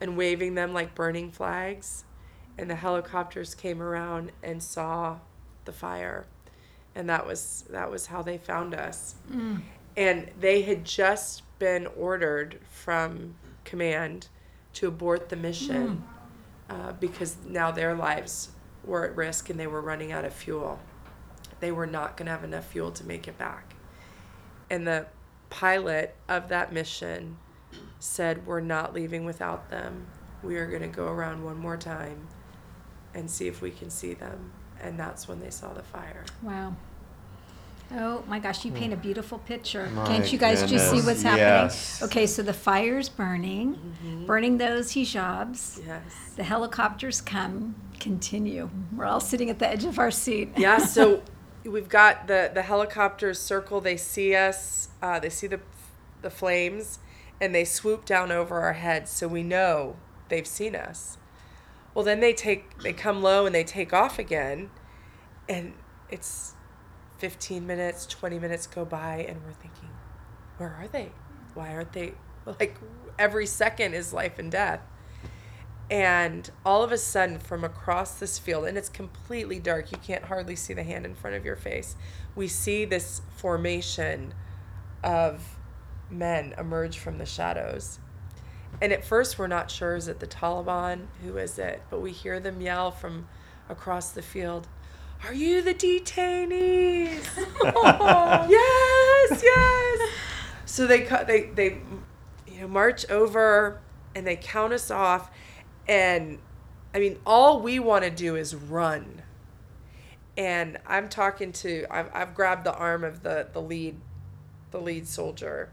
[0.00, 2.04] and waving them like burning flags.
[2.58, 5.18] And the helicopters came around and saw
[5.64, 6.26] the fire.
[6.94, 9.16] And that was that was how they found us.
[9.96, 14.28] And they had just been ordered from command
[14.74, 16.02] to abort the mission
[16.70, 18.50] uh, because now their lives
[18.84, 20.78] were at risk and they were running out of fuel.
[21.60, 23.74] They were not going to have enough fuel to make it back.
[24.70, 25.06] And the
[25.50, 27.36] pilot of that mission
[28.00, 30.06] said, We're not leaving without them.
[30.42, 32.28] We are going to go around one more time
[33.14, 34.52] and see if we can see them.
[34.80, 36.24] And that's when they saw the fire.
[36.42, 36.76] Wow.
[37.92, 39.86] Oh my gosh, you paint a beautiful picture.
[39.94, 41.46] My Can't you guys just see what's happening?
[41.46, 42.02] yes.
[42.02, 43.78] Okay, so the fire's burning,
[44.26, 45.86] burning those hijabs.
[45.86, 46.02] Yes.
[46.34, 48.70] The helicopters come, continue.
[48.94, 50.50] We're all sitting at the edge of our seat.
[50.56, 51.22] yeah so
[51.64, 55.60] we've got the the helicopters circle they see us uh, they see the
[56.22, 56.98] the flames
[57.40, 59.96] and they swoop down over our heads so we know
[60.28, 61.18] they've seen us.
[61.94, 64.70] Well then they take they come low and they take off again
[65.48, 65.74] and
[66.10, 66.54] it's
[67.18, 69.88] 15 minutes 20 minutes go by and we're thinking
[70.58, 71.10] where are they?
[71.54, 72.14] Why aren't they?
[72.60, 72.78] Like
[73.18, 74.80] every second is life and death.
[75.90, 80.24] And all of a sudden, from across this field, and it's completely dark, you can't
[80.24, 81.96] hardly see the hand in front of your face.
[82.34, 84.34] We see this formation
[85.02, 85.55] of
[86.10, 87.98] men emerge from the shadows.
[88.80, 91.06] And at first, we're not sure is it the Taliban?
[91.22, 91.82] Who is it?
[91.90, 93.26] But we hear them yell from
[93.68, 94.68] across the field
[95.24, 97.24] Are you the detainees?
[98.50, 100.10] yes, yes.
[100.66, 101.26] So they cut.
[101.26, 101.78] They they,
[102.46, 103.80] you know, march over
[104.14, 105.30] and they count us off,
[105.88, 106.38] and
[106.94, 109.22] I mean, all we want to do is run.
[110.36, 111.86] And I'm talking to.
[111.90, 113.96] I've I've grabbed the arm of the the lead,
[114.70, 115.70] the lead soldier,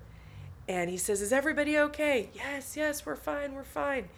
[0.67, 4.09] and he says, "Is everybody okay?" Yes, yes, we're fine, we're fine.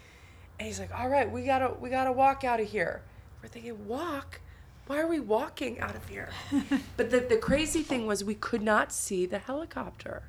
[0.60, 3.02] And he's like, "All right, we gotta we gotta walk out of here."
[3.42, 4.42] We're thinking, "Walk."
[4.88, 6.30] Why are we walking out of here?
[6.98, 10.26] but the, the crazy thing was we could not see the helicopter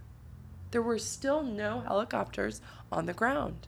[0.71, 2.61] there were still no helicopters
[2.91, 3.67] on the ground.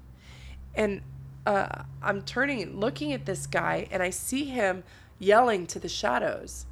[0.74, 1.00] And
[1.46, 4.84] uh, I'm turning and looking at this guy, and I see him
[5.18, 6.66] yelling to the shadows.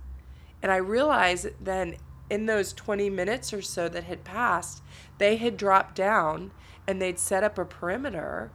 [0.62, 1.96] And I realize then
[2.28, 4.82] in those 20 minutes or so that had passed,
[5.18, 6.50] they had dropped down
[6.86, 8.50] and they'd set up a perimeter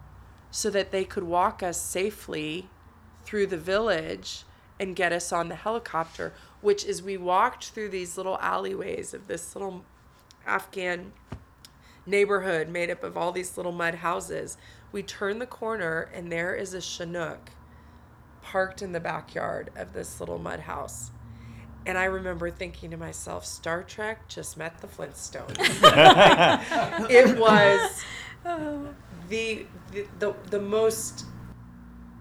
[0.50, 2.70] so that they could walk us safely
[3.24, 4.44] through the village
[4.80, 9.28] and get us on the helicopter, which as we walked through these little alleyways of
[9.28, 9.86] this little
[10.46, 11.14] Afghan
[12.06, 14.58] neighborhood made up of all these little mud houses.
[14.92, 17.52] We turn the corner and there is a Chinook
[18.42, 21.12] parked in the backyard of this little mud house.
[21.86, 25.58] And I remember thinking to myself, Star Trek just met the Flintstones.
[27.10, 28.04] it was
[29.30, 31.26] the, the the the most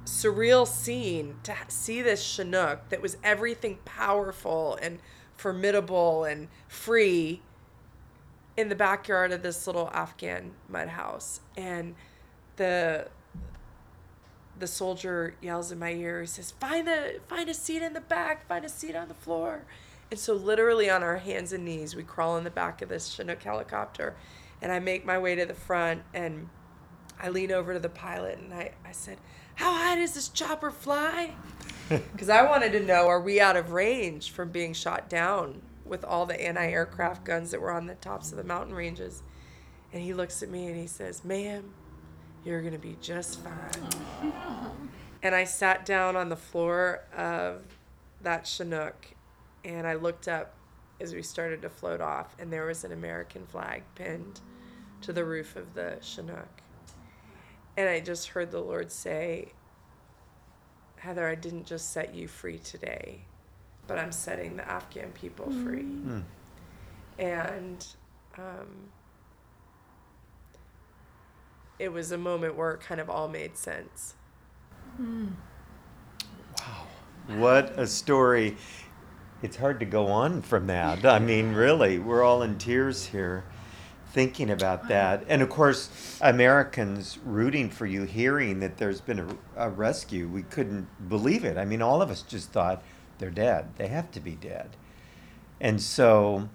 [0.04, 4.98] surreal scene to see this Chinook that was everything powerful and
[5.36, 7.42] formidable and free
[8.56, 11.40] in the backyard of this little Afghan mud house.
[11.56, 11.94] And
[12.56, 13.08] the
[14.60, 18.00] the soldier yells in my ear, he says, Find a find a seat in the
[18.00, 19.64] back, find a seat on the floor.
[20.10, 23.08] And so literally on our hands and knees we crawl in the back of this
[23.08, 24.14] Chinook helicopter
[24.60, 26.48] and I make my way to the front and
[27.20, 29.18] I lean over to the pilot and I, I said,
[29.56, 31.34] How high does this chopper fly?
[32.12, 36.04] Because I wanted to know, are we out of range from being shot down with
[36.04, 39.24] all the anti aircraft guns that were on the tops of the mountain ranges?
[39.92, 41.74] And he looks at me and he says, Ma'am,
[42.44, 44.32] you're going to be just fine.
[45.22, 47.62] And I sat down on the floor of
[48.22, 49.06] that Chinook
[49.64, 50.54] and I looked up
[51.00, 54.40] as we started to float off, and there was an American flag pinned
[55.00, 56.60] to the roof of the Chinook.
[57.76, 59.52] And I just heard the Lord say,
[60.96, 63.22] Heather, I didn't just set you free today,
[63.86, 65.84] but I'm setting the Afghan people free.
[65.84, 66.22] Mm.
[67.18, 67.86] And
[68.36, 68.90] um,
[71.80, 74.14] it was a moment where it kind of all made sense.
[76.58, 76.86] Wow,
[77.38, 78.56] what a story.
[79.42, 81.06] It's hard to go on from that.
[81.06, 83.44] I mean, really, we're all in tears here
[84.12, 85.24] thinking about that.
[85.26, 90.28] And of course, Americans rooting for you, hearing that there's been a, a rescue.
[90.28, 91.56] We couldn't believe it.
[91.56, 92.82] I mean, all of us just thought
[93.18, 93.70] they're dead.
[93.76, 94.76] They have to be dead.
[95.60, 96.50] And so,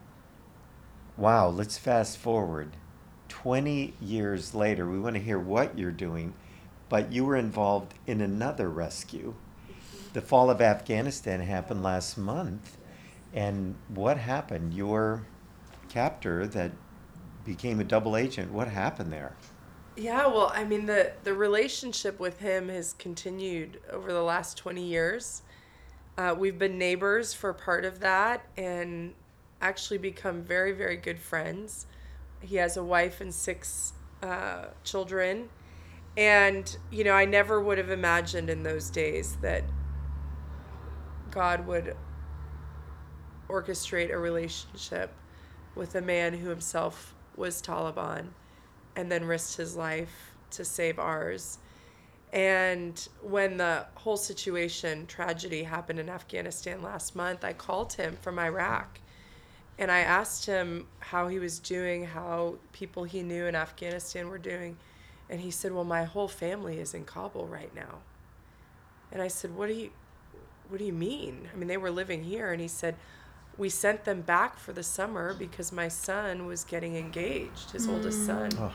[1.18, 2.78] wow, let's fast forward.
[3.46, 6.34] 20 years later, we want to hear what you're doing,
[6.90, 9.36] but you were involved in another rescue.
[10.14, 12.76] The fall of Afghanistan happened last month.
[13.36, 14.74] And what happened?
[14.74, 15.28] Your
[15.90, 16.72] captor that
[17.46, 19.36] became a double agent, what happened there?
[19.96, 24.84] Yeah, well, I mean the the relationship with him has continued over the last 20
[24.84, 25.44] years.
[26.18, 29.14] Uh, we've been neighbors for part of that and
[29.62, 31.86] actually become very very good friends.
[32.46, 35.50] He has a wife and six uh, children,
[36.16, 39.64] and you know I never would have imagined in those days that
[41.32, 41.96] God would
[43.50, 45.12] orchestrate a relationship
[45.76, 48.28] with a man who himself was Taliban
[48.96, 51.60] and then risked his life to save ours.
[52.32, 58.40] And when the whole situation, tragedy happened in Afghanistan last month, I called him from
[58.40, 59.00] Iraq
[59.78, 64.38] and I asked him how he was doing, how people he knew in Afghanistan were
[64.38, 64.78] doing.
[65.30, 68.00] And he said, Well, my whole family is in Kabul right now.
[69.12, 69.92] And I said, What do you
[70.70, 71.50] what do you mean?
[71.54, 72.52] I mean, they were living here.
[72.52, 72.96] And he said,
[73.58, 78.22] We sent them back for the summer because my son was getting engaged, his oldest
[78.22, 78.26] mm.
[78.26, 78.52] son.
[78.58, 78.74] Oh.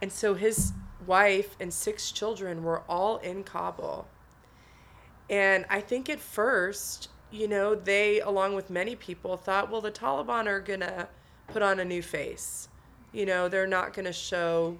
[0.00, 0.72] And so his
[1.06, 4.06] wife and six children were all in Kabul.
[5.28, 9.90] And I think at first, you know, they, along with many people, thought, well, the
[9.90, 11.08] Taliban are going to
[11.48, 12.68] put on a new face.
[13.12, 14.78] You know, they're not going to show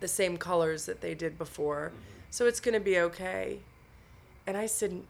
[0.00, 1.92] the same colors that they did before.
[2.30, 3.60] So it's going to be okay.
[4.46, 5.02] And I said,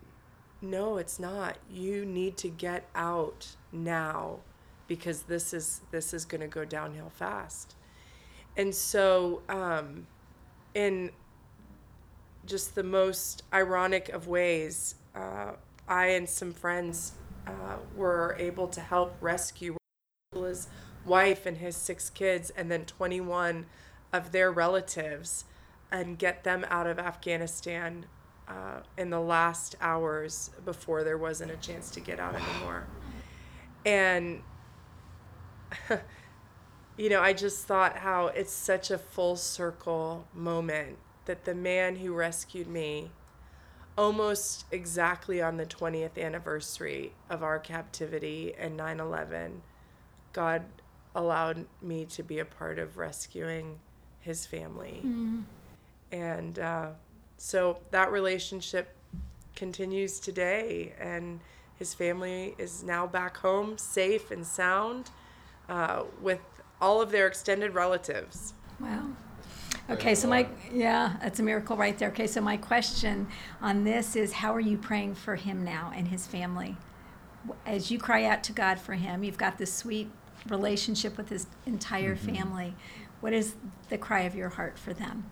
[0.60, 1.58] no, it's not.
[1.70, 4.38] You need to get out now
[4.86, 7.74] because this is this is going to go downhill fast.
[8.56, 10.06] And so um
[10.74, 11.10] in
[12.46, 15.52] just the most ironic of ways, uh,
[15.88, 17.12] I and some friends
[17.46, 19.76] uh, were able to help rescue
[20.34, 20.68] his
[21.04, 23.66] wife and his six kids, and then 21
[24.12, 25.44] of their relatives,
[25.90, 28.06] and get them out of Afghanistan
[28.48, 32.86] uh, in the last hours before there wasn't a chance to get out anymore.
[33.84, 34.42] And
[36.96, 41.96] you know, I just thought how it's such a full circle moment that the man
[41.96, 43.10] who rescued me
[43.96, 49.60] almost exactly on the 20th anniversary of our captivity and 9/11
[50.32, 50.64] God
[51.14, 53.78] allowed me to be a part of rescuing
[54.20, 55.00] his family.
[56.12, 56.88] And uh,
[57.36, 58.94] so that relationship
[59.54, 61.40] continues today and
[61.76, 65.10] his family is now back home safe and sound
[65.68, 66.40] uh, with
[66.80, 68.54] all of their extended relatives.
[68.80, 69.13] Wow.
[69.90, 72.08] Okay, so my yeah, that's a miracle right there.
[72.08, 73.26] Okay, so my question
[73.60, 76.76] on this is how are you praying for him now and his family?
[77.66, 80.10] As you cry out to God for him, you've got this sweet
[80.48, 82.74] relationship with his entire family.
[83.20, 83.56] What is
[83.90, 85.30] the cry of your heart for them?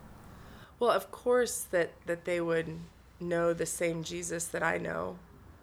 [0.78, 2.78] Well, of course that that they would
[3.20, 5.16] know the same Jesus that I know,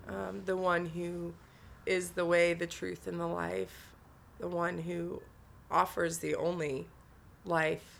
[0.07, 1.35] um, the one who
[1.85, 3.93] is the way, the truth, and the life,
[4.39, 5.21] the one who
[5.69, 6.87] offers the only
[7.45, 7.98] life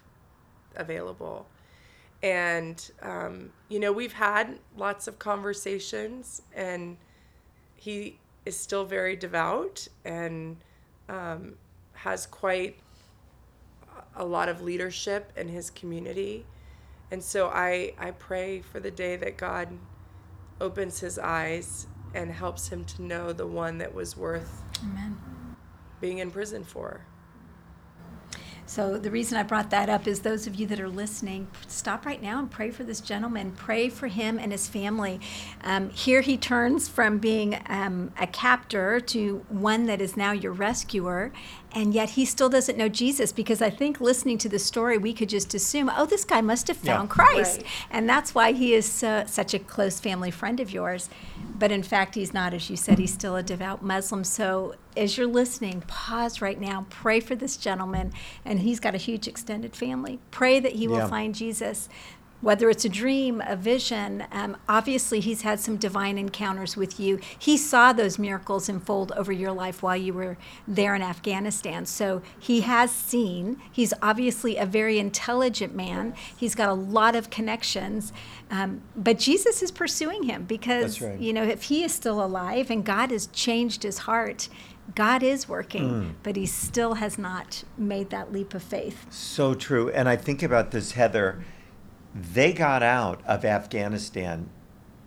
[0.75, 1.47] available.
[2.21, 6.97] And um, you know, we've had lots of conversations, and
[7.75, 10.57] he is still very devout and
[11.07, 11.55] um,
[11.93, 12.77] has quite
[14.15, 16.45] a lot of leadership in his community.
[17.11, 19.69] And so I, I pray for the day that God
[20.61, 25.17] opens his eyes and helps him to know the one that was worth Amen.
[26.01, 27.01] being in prison for.
[28.69, 32.05] So the reason I brought that up is those of you that are listening, stop
[32.05, 33.51] right now and pray for this gentleman.
[33.53, 35.19] Pray for him and his family.
[35.63, 40.51] Um, here he turns from being um, a captor to one that is now your
[40.51, 41.31] rescuer,
[41.73, 45.13] and yet he still doesn't know Jesus because I think listening to the story, we
[45.13, 46.97] could just assume, oh, this guy must have Yeah.
[46.97, 47.65] found Christ, Right.
[47.91, 51.09] and that's why he is uh, such a close family friend of yours.
[51.57, 54.23] But in fact, he's not, as you said, he's still a devout Muslim.
[54.23, 58.13] So as you're listening, pause right now, pray for this gentleman,
[58.45, 60.19] and he's got a huge extended family.
[60.31, 61.07] Pray that he will Yeah.
[61.07, 61.89] find Jesus.
[62.41, 67.19] Whether it's a dream, a vision, um, obviously he's had some divine encounters with you.
[67.37, 70.37] He saw those miracles unfold over your life while you were
[70.67, 71.85] there in Afghanistan.
[71.85, 73.61] So he has seen.
[73.71, 76.13] He's obviously a very intelligent man.
[76.35, 78.13] He's got a lot of connections.
[78.49, 81.19] Um, but Jesus is pursuing him because, right.
[81.19, 84.47] you know, if he is still alive and God has changed his heart,
[84.95, 86.11] God is working, Mm.
[86.23, 89.05] but he still has not made that leap of faith.
[89.11, 89.89] So true.
[89.89, 91.43] And I think about this, Heather.
[92.13, 94.49] They got out of Afghanistan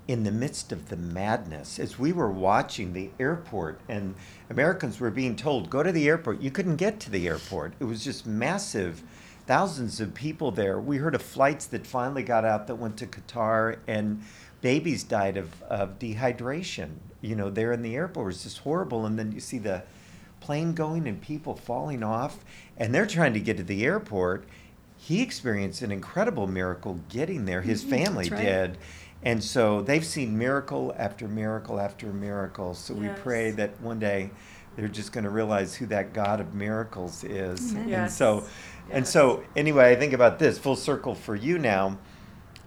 [0.08, 4.14] in the midst of the madness as we were watching the airport and
[4.50, 6.40] Americans were being told, go to the airport.
[6.40, 7.74] You couldn't get to the airport.
[7.80, 9.02] It was just massive.
[9.46, 10.78] Thousands of people there.
[10.78, 14.22] We heard of flights that finally got out that went to Qatar and
[14.60, 16.90] babies died of, of dehydration.
[17.20, 19.06] You know, there in the airport it was just horrible.
[19.06, 19.82] And then you see the
[20.40, 22.44] plane going and people falling off
[22.76, 24.44] and they're trying to get to the airport
[25.08, 28.34] he experienced an incredible miracle getting there his family Mm-hmm.
[28.34, 28.44] right.
[28.44, 28.78] did
[29.24, 34.30] and so they've seen miracle after miracle after miracle so we pray that one day
[34.76, 37.82] they're just going to realize who that god of miracles is Amen.
[37.82, 38.16] and Yes.
[38.16, 38.44] so
[38.90, 41.98] and so anyway i think about this full circle for you now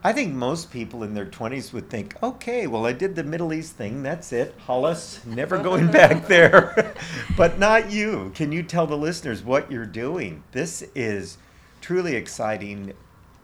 [0.03, 3.51] I think most people in their 20s would think, okay, well, I did the Middle
[3.51, 4.03] East thing.
[4.03, 4.53] That's it.
[4.67, 6.93] Hollis, never going back there.
[7.35, 8.31] but not you.
[8.35, 10.43] Can you tell the listeners what you're doing?
[10.51, 11.39] This is
[11.85, 12.91] truly exciting,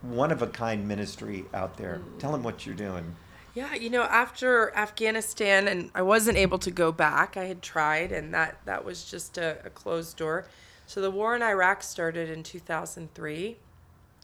[0.01, 2.01] one of a kind ministry out there.
[2.17, 3.15] Tell them what you're doing.
[3.53, 7.37] Yeah, you know, after Afghanistan, and I wasn't able to go back.
[7.37, 10.45] I had tried, and that that was just a, a closed door.
[10.87, 13.57] So the war in Iraq started in 2003,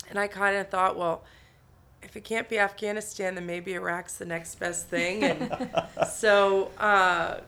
[0.09, 1.23] and I kind of thought, well,
[2.01, 5.23] if it can't be Afghanistan, then maybe Iraq's the next best thing.
[5.23, 5.53] And
[6.11, 7.41] so uh,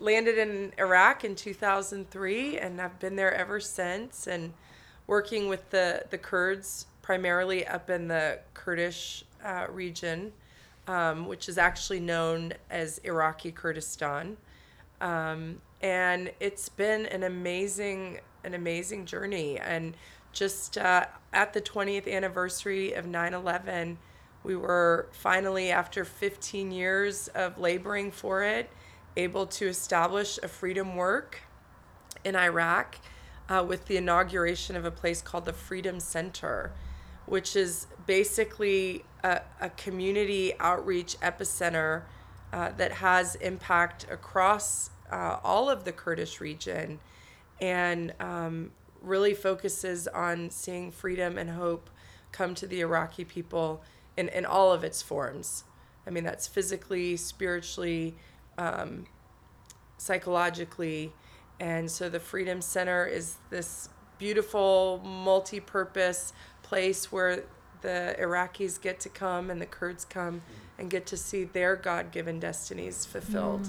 [0.00, 4.26] landed in Iraq in 2003, and I've been there ever since.
[4.26, 4.52] And
[5.06, 10.32] working with the the Kurds primarily up in the Kurdish uh, region,
[10.88, 14.36] um, which is actually known as Iraqi Kurdistan.
[15.00, 19.96] Um, and it's been an amazing an amazing journey and
[20.32, 23.96] just uh, at the 20th anniversary of 9-11
[24.44, 28.70] we were finally after 15 years of laboring for it
[29.16, 31.40] able to establish a freedom work
[32.24, 32.96] in Iraq
[33.48, 36.72] uh, with the inauguration of a place called the Freedom Center,
[37.26, 42.02] which is basically a, a community outreach epicenter
[42.52, 46.98] uh, that has impact across uh, all of the Kurdish region
[47.60, 48.70] and um,
[49.00, 51.90] really focuses on seeing freedom and hope
[52.32, 53.82] come to the Iraqi people
[54.16, 55.64] in, in all of its forms.
[56.06, 58.14] I mean, that's physically, spiritually,
[58.58, 59.06] um,
[59.98, 61.12] psychologically.
[61.58, 63.88] And so the Freedom Center is this
[64.18, 66.32] beautiful, multi purpose
[66.62, 67.44] place where
[67.82, 70.42] the Iraqis get to come and the Kurds come
[70.78, 73.68] and get to see their God given destinies fulfilled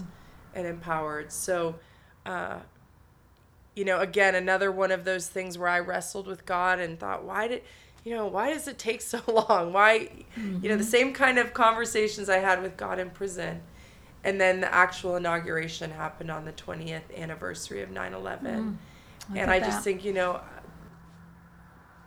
[0.53, 1.31] and empowered.
[1.31, 1.75] So,
[2.25, 2.59] uh,
[3.75, 7.23] you know, again, another one of those things where I wrestled with God and thought,
[7.23, 7.61] why did,
[8.03, 9.71] you know, why does it take so long?
[9.71, 13.61] Why, you know, the same kind of conversations I had with God in prison.
[14.23, 18.55] And then the actual inauguration happened on the 20th anniversary of 9 11.
[18.55, 18.69] Hmm.
[19.29, 19.65] Look And I that.
[19.65, 20.41] just think, you know,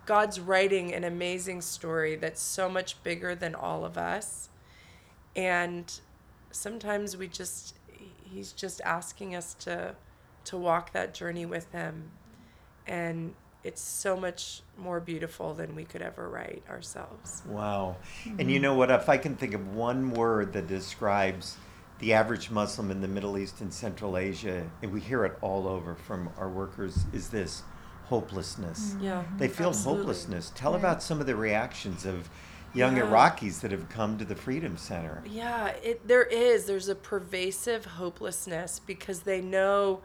[0.06, 4.48] God's writing an amazing story that's so much bigger than all of us.
[5.36, 5.92] And
[6.50, 7.76] sometimes we just
[8.24, 9.94] he's just asking us to
[10.46, 12.10] to walk that journey with him.
[12.86, 17.42] And it's so much more beautiful than we could ever write ourselves.
[17.46, 17.96] Wow.
[18.24, 18.48] And hmm.
[18.48, 18.90] you know what?
[18.90, 21.56] If I can think of one word that describes
[22.00, 25.68] the average Muslim in the Middle East and Central Asia, and we hear it all
[25.68, 27.62] over from our workers, is this
[28.06, 28.90] hopelessness.
[28.94, 29.04] Mm-hmm.
[29.04, 29.22] Yeah.
[29.38, 30.02] They feel absolutely.
[30.02, 30.52] hopelessness.
[30.54, 30.78] Tell Yeah.
[30.78, 32.28] about some of the reactions of
[32.74, 33.04] young Yeah.
[33.04, 35.22] Iraqis that have come to the Freedom Center.
[35.26, 36.64] Yeah, it there is.
[36.66, 40.00] There's a pervasive hopelessness because they know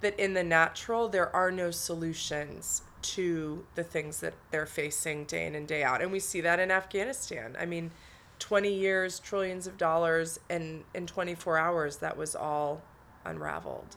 [0.00, 5.46] that in the natural there are no solutions to the things that they're facing day
[5.46, 6.02] in and day out.
[6.02, 7.56] And we see that in Afghanistan.
[7.58, 7.92] I mean,
[8.38, 12.82] 20 years, trillions of dollars and in 24 hours that was all
[13.24, 13.96] unraveled.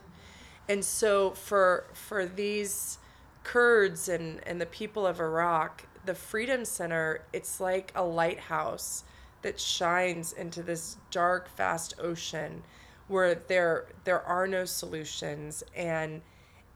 [0.67, 2.99] And so for for these
[3.43, 9.03] Kurds and, and the people of Iraq, the Freedom Center, it's like a lighthouse
[9.41, 12.63] that shines into this dark, vast ocean
[13.07, 16.21] where there there are no solutions and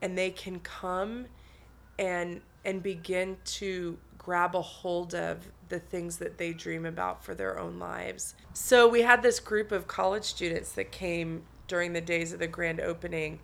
[0.02, 1.28] and they can come
[2.00, 7.36] and and begin to grab a hold of the things that they dream about for
[7.36, 8.36] their own lives.
[8.54, 12.48] So we had this group of college students that came during the days of the
[12.48, 13.40] grand opening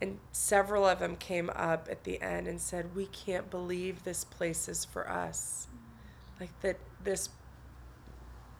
[0.00, 4.24] and several of them came up at the end and said, "We can't believe this
[4.24, 5.68] place is for us."
[6.40, 7.30] Like that this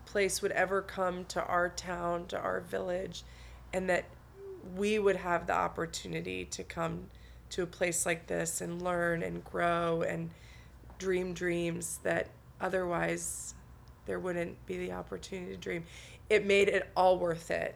[0.07, 3.25] place would ever come to our town, to our village,
[3.73, 4.05] and that
[4.75, 7.11] we would have the opportunity to come
[7.51, 10.31] to a place like this and learn and grow and
[10.99, 12.29] dream dreams that
[12.61, 13.55] otherwise
[14.07, 15.85] there wouldn't be the opportunity to dream.
[16.29, 17.75] It made it all worth it.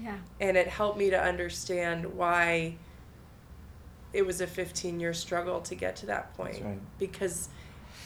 [0.00, 0.16] Yeah.
[0.40, 2.76] And it helped me to understand why
[4.12, 6.78] it was a 15 year struggle to get to that point right.
[6.98, 7.48] because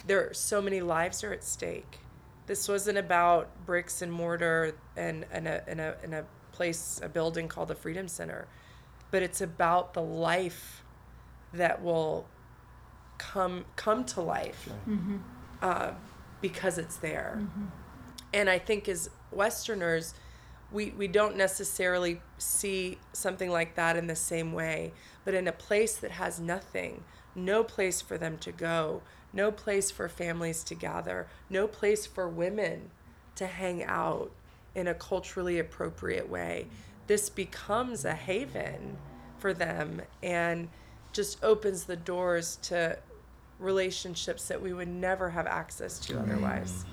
[0.06, 1.98] there are so many lives are at stake.
[2.46, 7.08] This wasn't about bricks and mortar and, and, a, and, a, and a place, a
[7.08, 8.46] building called the Freedom Center,
[9.10, 10.82] but it's about the life
[11.54, 12.26] that will
[13.18, 14.68] come come to life
[15.62, 15.92] uh,
[16.40, 17.42] because it's there.
[18.32, 20.14] And I think as Westerners,
[20.72, 24.92] we, we don't necessarily see something like that in the same way,
[25.24, 27.04] but in a place that has nothing,
[27.34, 29.02] no place for them to go,
[29.32, 32.90] no place for families to gather, no place for women
[33.36, 34.30] to hang out
[34.74, 36.66] in a culturally appropriate way.
[37.06, 38.96] This becomes a haven
[39.38, 40.68] for them and
[41.14, 42.98] just opens the doors to
[43.58, 46.84] relationships that we would never have access to otherwise.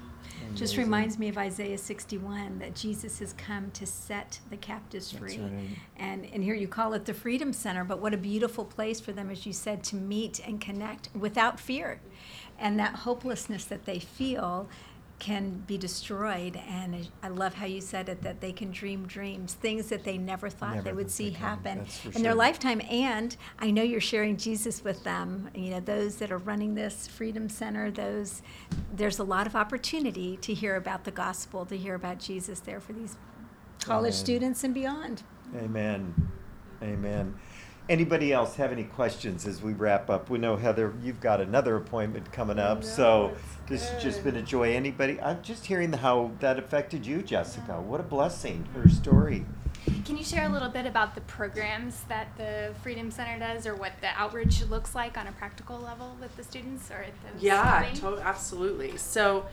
[0.56, 5.38] Just reminds me of Isaiah 61 that Jesus has come to set the captives free.
[5.38, 5.52] right.
[5.98, 9.14] And and here you call it the Freedom Center, but what a beautiful place for
[9.14, 12.02] them as you said to meet and connect without fear.
[12.60, 14.68] And that hopelessness that they feel
[15.22, 19.54] can be destroyed and I love how you said it that they can dream dreams,
[19.54, 22.34] things that they never thought Never they would see they happen That's for in their
[22.34, 25.48] lifetime and I know you're sharing Jesus with them.
[25.54, 28.42] You know, those that are running this Freedom Center, those
[28.92, 32.80] there's a lot of opportunity to hear about the gospel, to hear about Jesus there
[32.80, 33.16] for these
[33.80, 34.26] college Amen.
[34.26, 35.22] students and beyond.
[35.56, 36.32] Amen.
[36.82, 37.36] Amen.
[37.90, 40.32] Anybody else have any questions as we wrap up?
[40.32, 43.36] We know Heather, you've got another appointment coming up, so
[43.72, 44.74] this has just been a joy.
[44.76, 45.20] Anybody?
[45.22, 47.80] I'm just hearing how that affected you, Jessica.
[47.80, 48.68] What a blessing.
[48.76, 49.46] Her story.
[50.06, 53.74] Can you share a little bit about the programs that the Freedom Center does or
[53.76, 57.44] what the outreach looks like on a practical level with the students or at the
[57.44, 58.00] Yeah, setting?
[58.02, 58.98] to- absolutely.
[58.98, 59.46] So,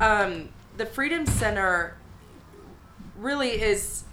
[0.00, 1.96] um, the Freedom Center
[3.18, 4.04] really is,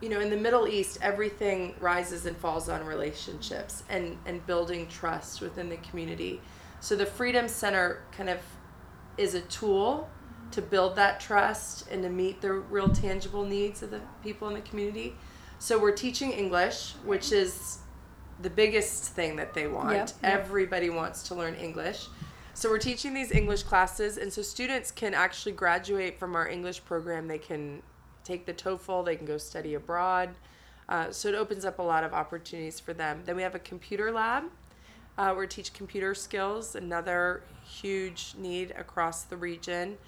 [0.00, 4.86] you know, in the Middle East, everything rises and falls on relationships and, and building
[4.86, 6.40] trust within the community.
[6.80, 8.38] So, the Freedom Center kind of
[9.18, 10.08] is a tool
[10.50, 14.54] to build that trust and to meet the real tangible needs of the people in
[14.54, 15.14] the community.
[15.58, 17.78] So, we're teaching English, which is
[18.40, 19.92] the biggest thing that they want.
[19.92, 20.32] Yep, yep.
[20.40, 22.06] Everybody wants to learn English.
[22.58, 26.84] So we're teaching these English classes, and so students can actually graduate from our English
[26.84, 27.28] program.
[27.28, 27.82] They can
[28.24, 30.30] take the TOEFL, they can go study abroad.
[30.88, 33.22] Uh, so it opens up a lot of opportunities for them.
[33.24, 34.44] Then we have a computer lab
[35.16, 39.98] uh, where we teach computer skills, another huge need across the region.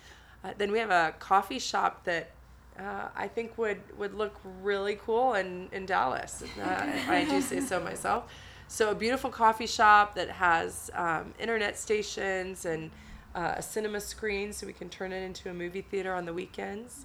[0.43, 2.31] Uh, then we have a coffee shop that
[2.79, 7.41] uh, I think would, would look really cool in, in Dallas, uh, if I do
[7.41, 8.33] say so myself.
[8.69, 12.91] So, a beautiful coffee shop that has um, internet stations and
[13.35, 16.33] uh, a cinema screen so we can turn it into a movie theater on the
[16.33, 17.05] weekends.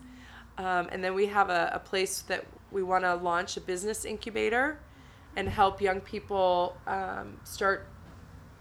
[0.58, 4.06] Um, and then we have a, a place that we want to launch a business
[4.06, 4.80] incubator
[5.36, 7.88] and help young people um, start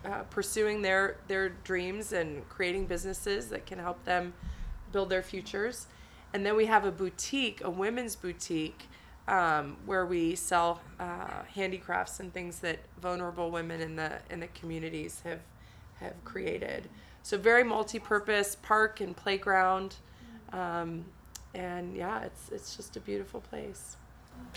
[0.04, 4.34] uh, pursuing their their dreams and creating businesses that can help them
[4.92, 5.86] build their futures.
[6.32, 8.88] And then we have a boutique, a women's boutique,
[9.28, 14.48] um, where we sell uh, handicrafts and things that vulnerable women in the in the
[14.48, 15.40] communities have
[16.00, 16.88] have created.
[17.22, 19.96] So very multi-purpose park and playground,
[20.52, 21.04] um,
[21.54, 23.96] and yeah, it's it's just a beautiful place.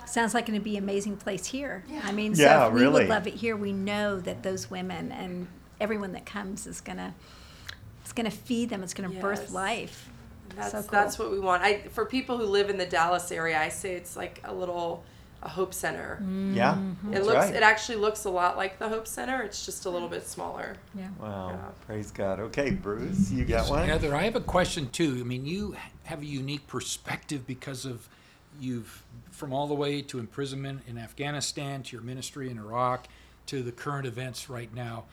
[0.06, 1.84] Sounds like going to be an amazing place here.
[2.04, 2.94] I mean, Yeah, so if we really.
[3.02, 3.58] would love it here.
[3.58, 5.48] We know that those women and
[5.82, 7.14] everyone that comes is going to
[8.02, 8.84] it's going to feed them.
[8.84, 10.10] It's going to birth life.
[10.56, 10.88] That's So cool.
[10.92, 11.62] that's what we want.
[11.62, 15.04] I for people who live in the Dallas area, I say it's like a little
[15.44, 16.18] a Hope Center.
[16.22, 16.56] Mm-hmm.
[16.56, 17.56] Yeah, It that's looks right.
[17.56, 19.42] it actually looks a lot like the Hope Center.
[19.44, 20.78] It's just a little bit smaller.
[20.96, 21.10] Yeah.
[21.20, 21.58] Wow, Yeah.
[21.86, 22.40] praise God.
[22.40, 23.88] Okay, Bruce, you got one?
[23.88, 25.18] Heather, I have a question too.
[25.20, 25.76] I mean, you
[26.06, 28.08] have a unique perspective because of
[28.60, 33.08] you've from all the way to imprisonment in Afghanistan to your ministry in Iraq
[33.46, 35.06] to the current events right now.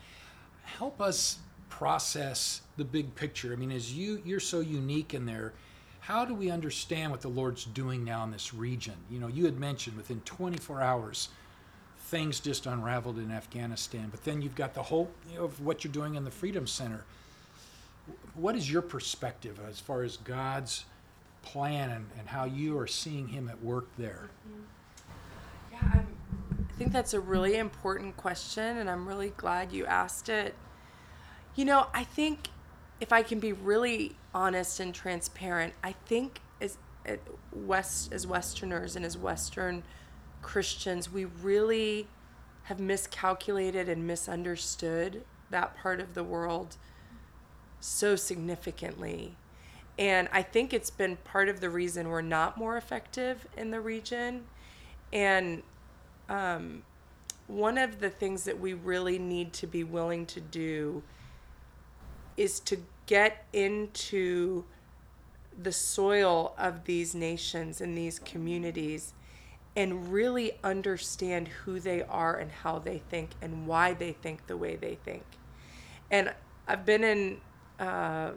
[0.65, 1.39] Help us
[1.69, 3.53] process the big picture.
[3.53, 5.53] I mean, as you you're so unique in there,
[6.01, 8.95] how do we understand what the Lord's doing now in this region?
[9.11, 11.29] You know, you had mentioned within 24 hours
[12.07, 16.15] things just unraveled in Afghanistan, but then you've got the hope of what you're doing
[16.17, 17.05] in the Freedom Center
[18.35, 20.85] what is your perspective as far as God's
[21.45, 24.31] plan and, and how you are seeing Him at work there?
[24.49, 24.63] Mm-hmm.
[25.73, 26.17] Yeah, I'm,
[26.69, 30.55] I think that's a really important question, and I'm really glad you asked it.
[31.55, 32.49] You know, I think
[33.01, 36.79] if I can be really honest and transparent, I think as
[37.53, 39.83] West as Westerners and as Western
[40.43, 42.09] Christians, we really
[42.65, 46.77] have miscalculated and misunderstood that part of the world
[47.79, 49.37] so significantly.
[49.99, 53.81] And I think it's been part of the reason we're not more effective in the
[53.81, 54.45] region.
[55.13, 55.63] And
[56.29, 56.83] um,
[57.47, 61.03] one of the things that we really need to be willing to do
[62.37, 64.65] is to get into
[65.57, 69.15] the soil of these nations and these communities
[69.77, 74.57] and really understand who they are and how they think and why they think the
[74.57, 75.25] way they think.
[76.11, 76.33] And
[76.67, 77.41] I've been in
[77.79, 78.33] uh,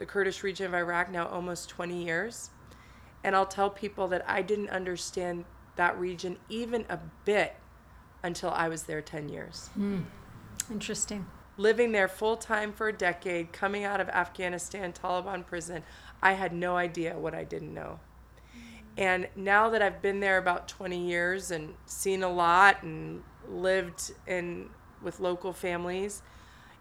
[0.00, 2.50] the Kurdish region of Iraq now almost 20 years.
[3.22, 5.44] And I'll tell people that I didn't understand
[5.76, 7.54] that region even a bit
[8.22, 9.68] until I was there 10 years.
[9.74, 10.00] Hmm.
[10.70, 11.26] Interesting.
[11.58, 15.82] Living there full time for a decade, coming out of Afghanistan, Taliban prison,
[16.22, 18.00] I had no idea what I didn't know.
[18.96, 24.12] And now that I've been there about 20 years and seen a lot and lived
[24.26, 24.70] in
[25.02, 26.22] with local families,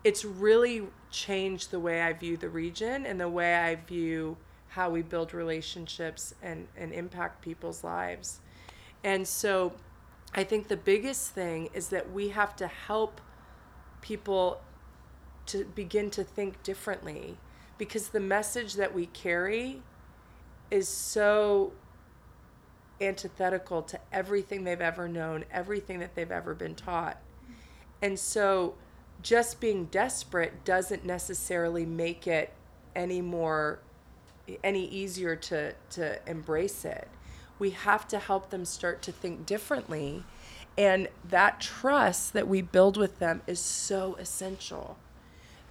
[0.03, 4.37] it's really changed the way I view the region and the way I view
[4.69, 8.39] how we build relationships and, and impact people's lives.
[9.03, 9.73] And so
[10.33, 13.19] I think the biggest thing is that we have to help
[14.01, 14.61] people
[15.47, 17.37] to begin to think differently
[17.77, 19.81] because the message that we carry
[20.69, 21.71] is so
[23.01, 27.17] antithetical to everything they've ever known, everything that they've ever been taught.
[28.01, 28.75] And so
[29.21, 32.53] just being desperate doesn't necessarily make it
[32.95, 33.79] any more
[34.63, 37.07] any easier to to embrace it.
[37.59, 40.23] We have to help them start to think differently.
[40.77, 44.97] And that trust that we build with them is so essential.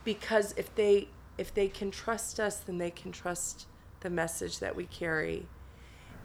[0.04, 3.66] Because if they if they can trust us, then they can trust
[4.00, 5.46] the message that we carry.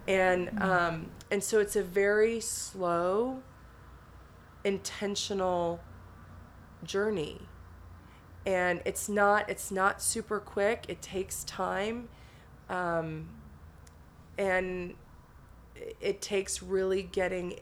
[0.07, 3.41] And um, and so it's a very slow,
[4.65, 5.79] intentional
[6.83, 7.41] journey.
[8.45, 10.85] And it's not it's not super quick.
[10.87, 12.09] It takes time.
[12.69, 13.29] Um,
[14.37, 14.95] and
[16.01, 17.59] it- takes really getting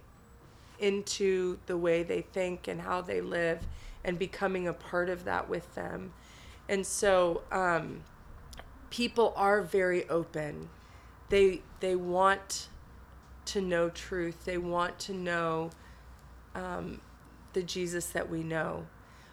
[0.79, 3.67] into the way they think and how they live
[4.03, 6.13] and becoming a part of that with them.
[6.69, 8.03] And so um,
[8.89, 10.69] people are very open.
[11.29, 12.67] They they want
[13.45, 14.45] to know truth.
[14.45, 15.71] They want to know
[16.55, 17.01] um,
[17.53, 18.85] the jesus that we know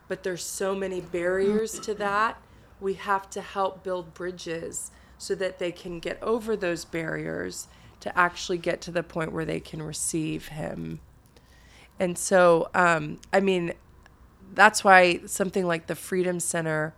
[0.09, 2.41] but there's so many barriers to that.
[2.81, 7.69] We have to help build bridges so that they can get over those barriers
[8.01, 11.01] to actually get to the point where they can receive Him.
[11.99, 13.75] And so, um, I mean,
[14.55, 16.95] that's why something like the Freedom Center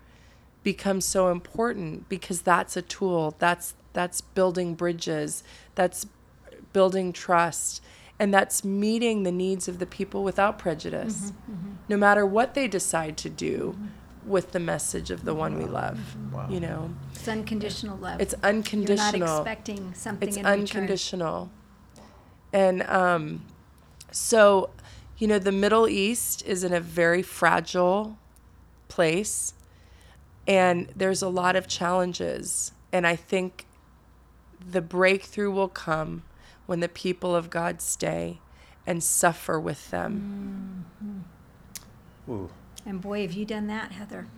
[0.62, 3.34] becomes so important because that's a tool.
[3.38, 5.42] That's that's building bridges.
[5.74, 6.06] That's
[6.72, 7.82] building trust
[8.20, 11.32] and that's meeting the needs of the people without prejudice
[11.88, 13.76] no matter what they decide to do
[14.24, 15.98] with the message of the one we love
[16.48, 18.20] you know It's unconditional love.
[18.20, 18.86] it's unconditional.
[18.86, 20.60] You're unconditional not expecting something it's in return.
[20.60, 21.50] unconditional
[22.52, 23.42] and um
[24.12, 24.70] so
[25.18, 28.16] you know, the Middle East is in a very fragile
[28.88, 29.52] place
[30.46, 32.72] and there's a lot of challenges.
[32.90, 33.66] And I think
[34.66, 36.22] the breakthrough will come
[36.70, 38.38] when the people of God stay
[38.86, 40.86] and suffer with them.
[41.02, 42.32] Mm-hmm.
[42.32, 42.50] Ooh,
[42.86, 44.28] And boy, have you done that, Heather.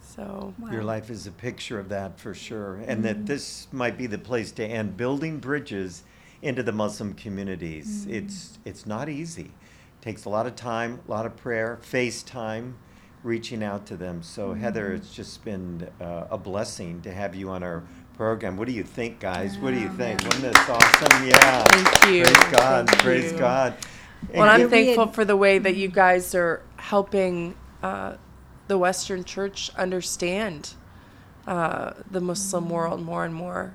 [0.00, 0.70] So, Wow.
[0.72, 2.76] your life is a picture of that for sure.
[2.86, 3.24] And that mm-hmm.
[3.26, 6.04] this might be the place to end building bridges
[6.40, 8.06] into the Muslim communities.
[8.06, 8.14] Mm-hmm.
[8.14, 9.50] It's it's not easy.
[9.98, 12.72] It takes a lot of time, a lot of prayer, FaceTime,
[13.22, 14.22] reaching out to them.
[14.22, 17.82] So Heather, it's just been uh, a blessing to have you on our
[18.16, 18.56] program.
[18.56, 19.58] What do you think, guys?
[19.58, 20.20] What do you think?
[20.22, 20.24] man.
[20.24, 21.26] Wasn't this awesome?
[21.26, 21.64] Yeah.
[21.64, 22.22] Thank you.
[22.24, 22.88] Praise God.
[22.88, 23.38] Thank Praise you.
[23.38, 23.74] God.
[24.34, 28.16] well, I'm you- thankful had- for the way that you guys are helping uh,
[28.68, 30.74] the Western Church understand
[31.46, 33.74] uh, the Muslim world more and more.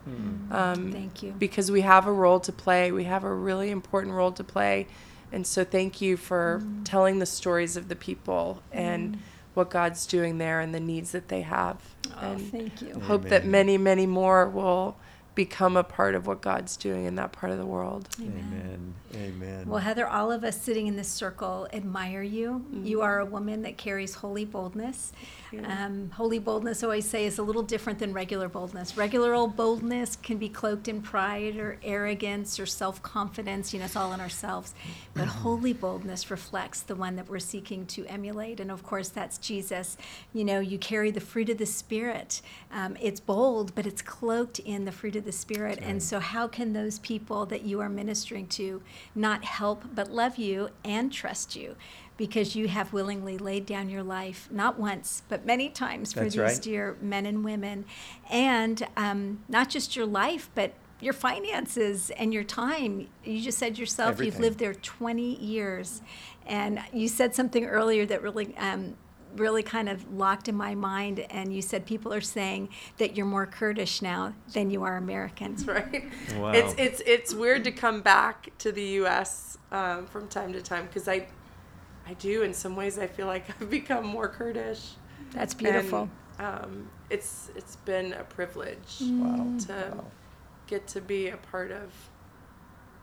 [0.50, 1.34] Um, Thank you.
[1.38, 2.92] because we have a role to play.
[2.92, 4.88] We have a really important role to play.
[5.32, 9.20] And so thank you for telling the stories of the people and
[9.60, 11.78] what God's doing there and the needs that they have.
[12.16, 13.00] Oh, and thank you.
[13.02, 14.98] hope that many, many more will
[15.36, 18.08] become a part of what God's doing in that part of the world.
[18.20, 18.34] Amen.
[18.34, 18.96] Amen.
[19.68, 22.66] Well, Heather, all of us sitting in this circle admire you.
[22.84, 25.12] You are a woman that carries holy boldness.
[25.66, 28.96] Um, holy boldness, I always say, is a little different than regular boldness.
[28.98, 33.74] Regular old boldness can be cloaked in pride or arrogance or self confidence.
[33.74, 34.74] You know, it's all in ourselves.
[35.16, 38.60] But holy boldness reflects the one that we're seeking to emulate.
[38.60, 39.98] And of course, that's Jesus.
[40.34, 42.42] You know, you carry the fruit of the Spirit.
[42.72, 45.80] Um, it's bold, but it's cloaked in the fruit of the Spirit.
[45.82, 48.82] And so, how can those people that you are ministering to
[49.16, 51.76] not help but love you and trust you?
[52.18, 56.36] Because you have willingly laid down your life, not once, but many times for That's
[56.36, 56.62] these right.
[56.62, 57.86] dear men and women.
[58.30, 63.08] And um, not just your life, but your finances and your time.
[63.24, 66.02] You just said yourself you've lived there 20 years.
[66.46, 68.56] And you said something earlier that really.
[68.58, 68.96] Um,
[69.36, 73.26] really kind of locked in my mind and you said people are saying that you're
[73.26, 75.56] more Kurdish now than you are American.
[75.66, 76.10] Right?
[76.38, 76.52] Wow.
[76.52, 79.58] It's it's it's weird to come back to the U.S.
[79.72, 81.28] Um, from time to time because I
[82.08, 84.94] I do in some ways I feel like I've become more Kurdish.
[85.32, 86.10] That's beautiful.
[86.40, 89.58] And, um, it's it's been a privilege wow.
[89.68, 90.04] to
[90.68, 91.92] get to be a part of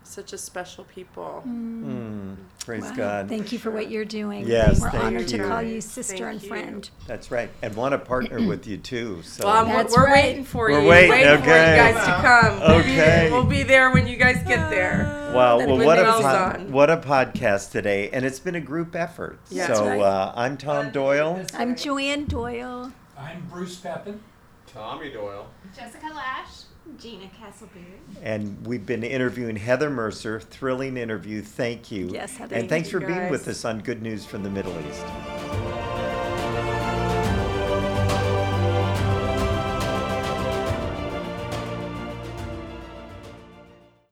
[0.06, 1.42] such a special people.
[1.46, 2.94] Mm, praise Wow.
[2.96, 3.28] God.
[3.28, 4.46] Thank you for what you're doing.
[4.46, 5.38] Yes, We're thank honored you.
[5.38, 6.48] to call you sister Thank and you.
[6.48, 6.90] friend.
[7.06, 7.50] That's right.
[7.62, 9.22] And want to partner with you too.
[9.22, 10.24] So Well, I'm, That's we're right.
[10.24, 10.88] waiting for We're you.
[10.88, 12.60] waiting, for you guys to come.
[12.60, 13.26] We'll Okay.
[13.28, 15.30] Be, we'll be there when you guys get there.
[15.34, 18.94] Wow, With well, what a pod, what a podcast today, and it's been a group
[18.96, 19.38] effort.
[19.50, 19.66] Yeah.
[19.74, 20.00] so right.
[20.00, 21.44] uh, I'm Tom Doyle.
[21.54, 22.92] I'm Joanne Doyle.
[23.18, 24.20] I'm Bruce Pepin.
[24.66, 25.48] Tommy Doyle.
[25.76, 26.62] Jessica Lash.
[26.98, 28.22] Gina Castleberry.
[28.22, 30.40] And we've been interviewing Heather Mercer.
[30.40, 31.42] Thrilling interview.
[31.42, 32.10] Thank you.
[32.12, 32.56] Yes, Heather.
[32.56, 35.95] And thanks you, for being with us on Good News from the Middle East.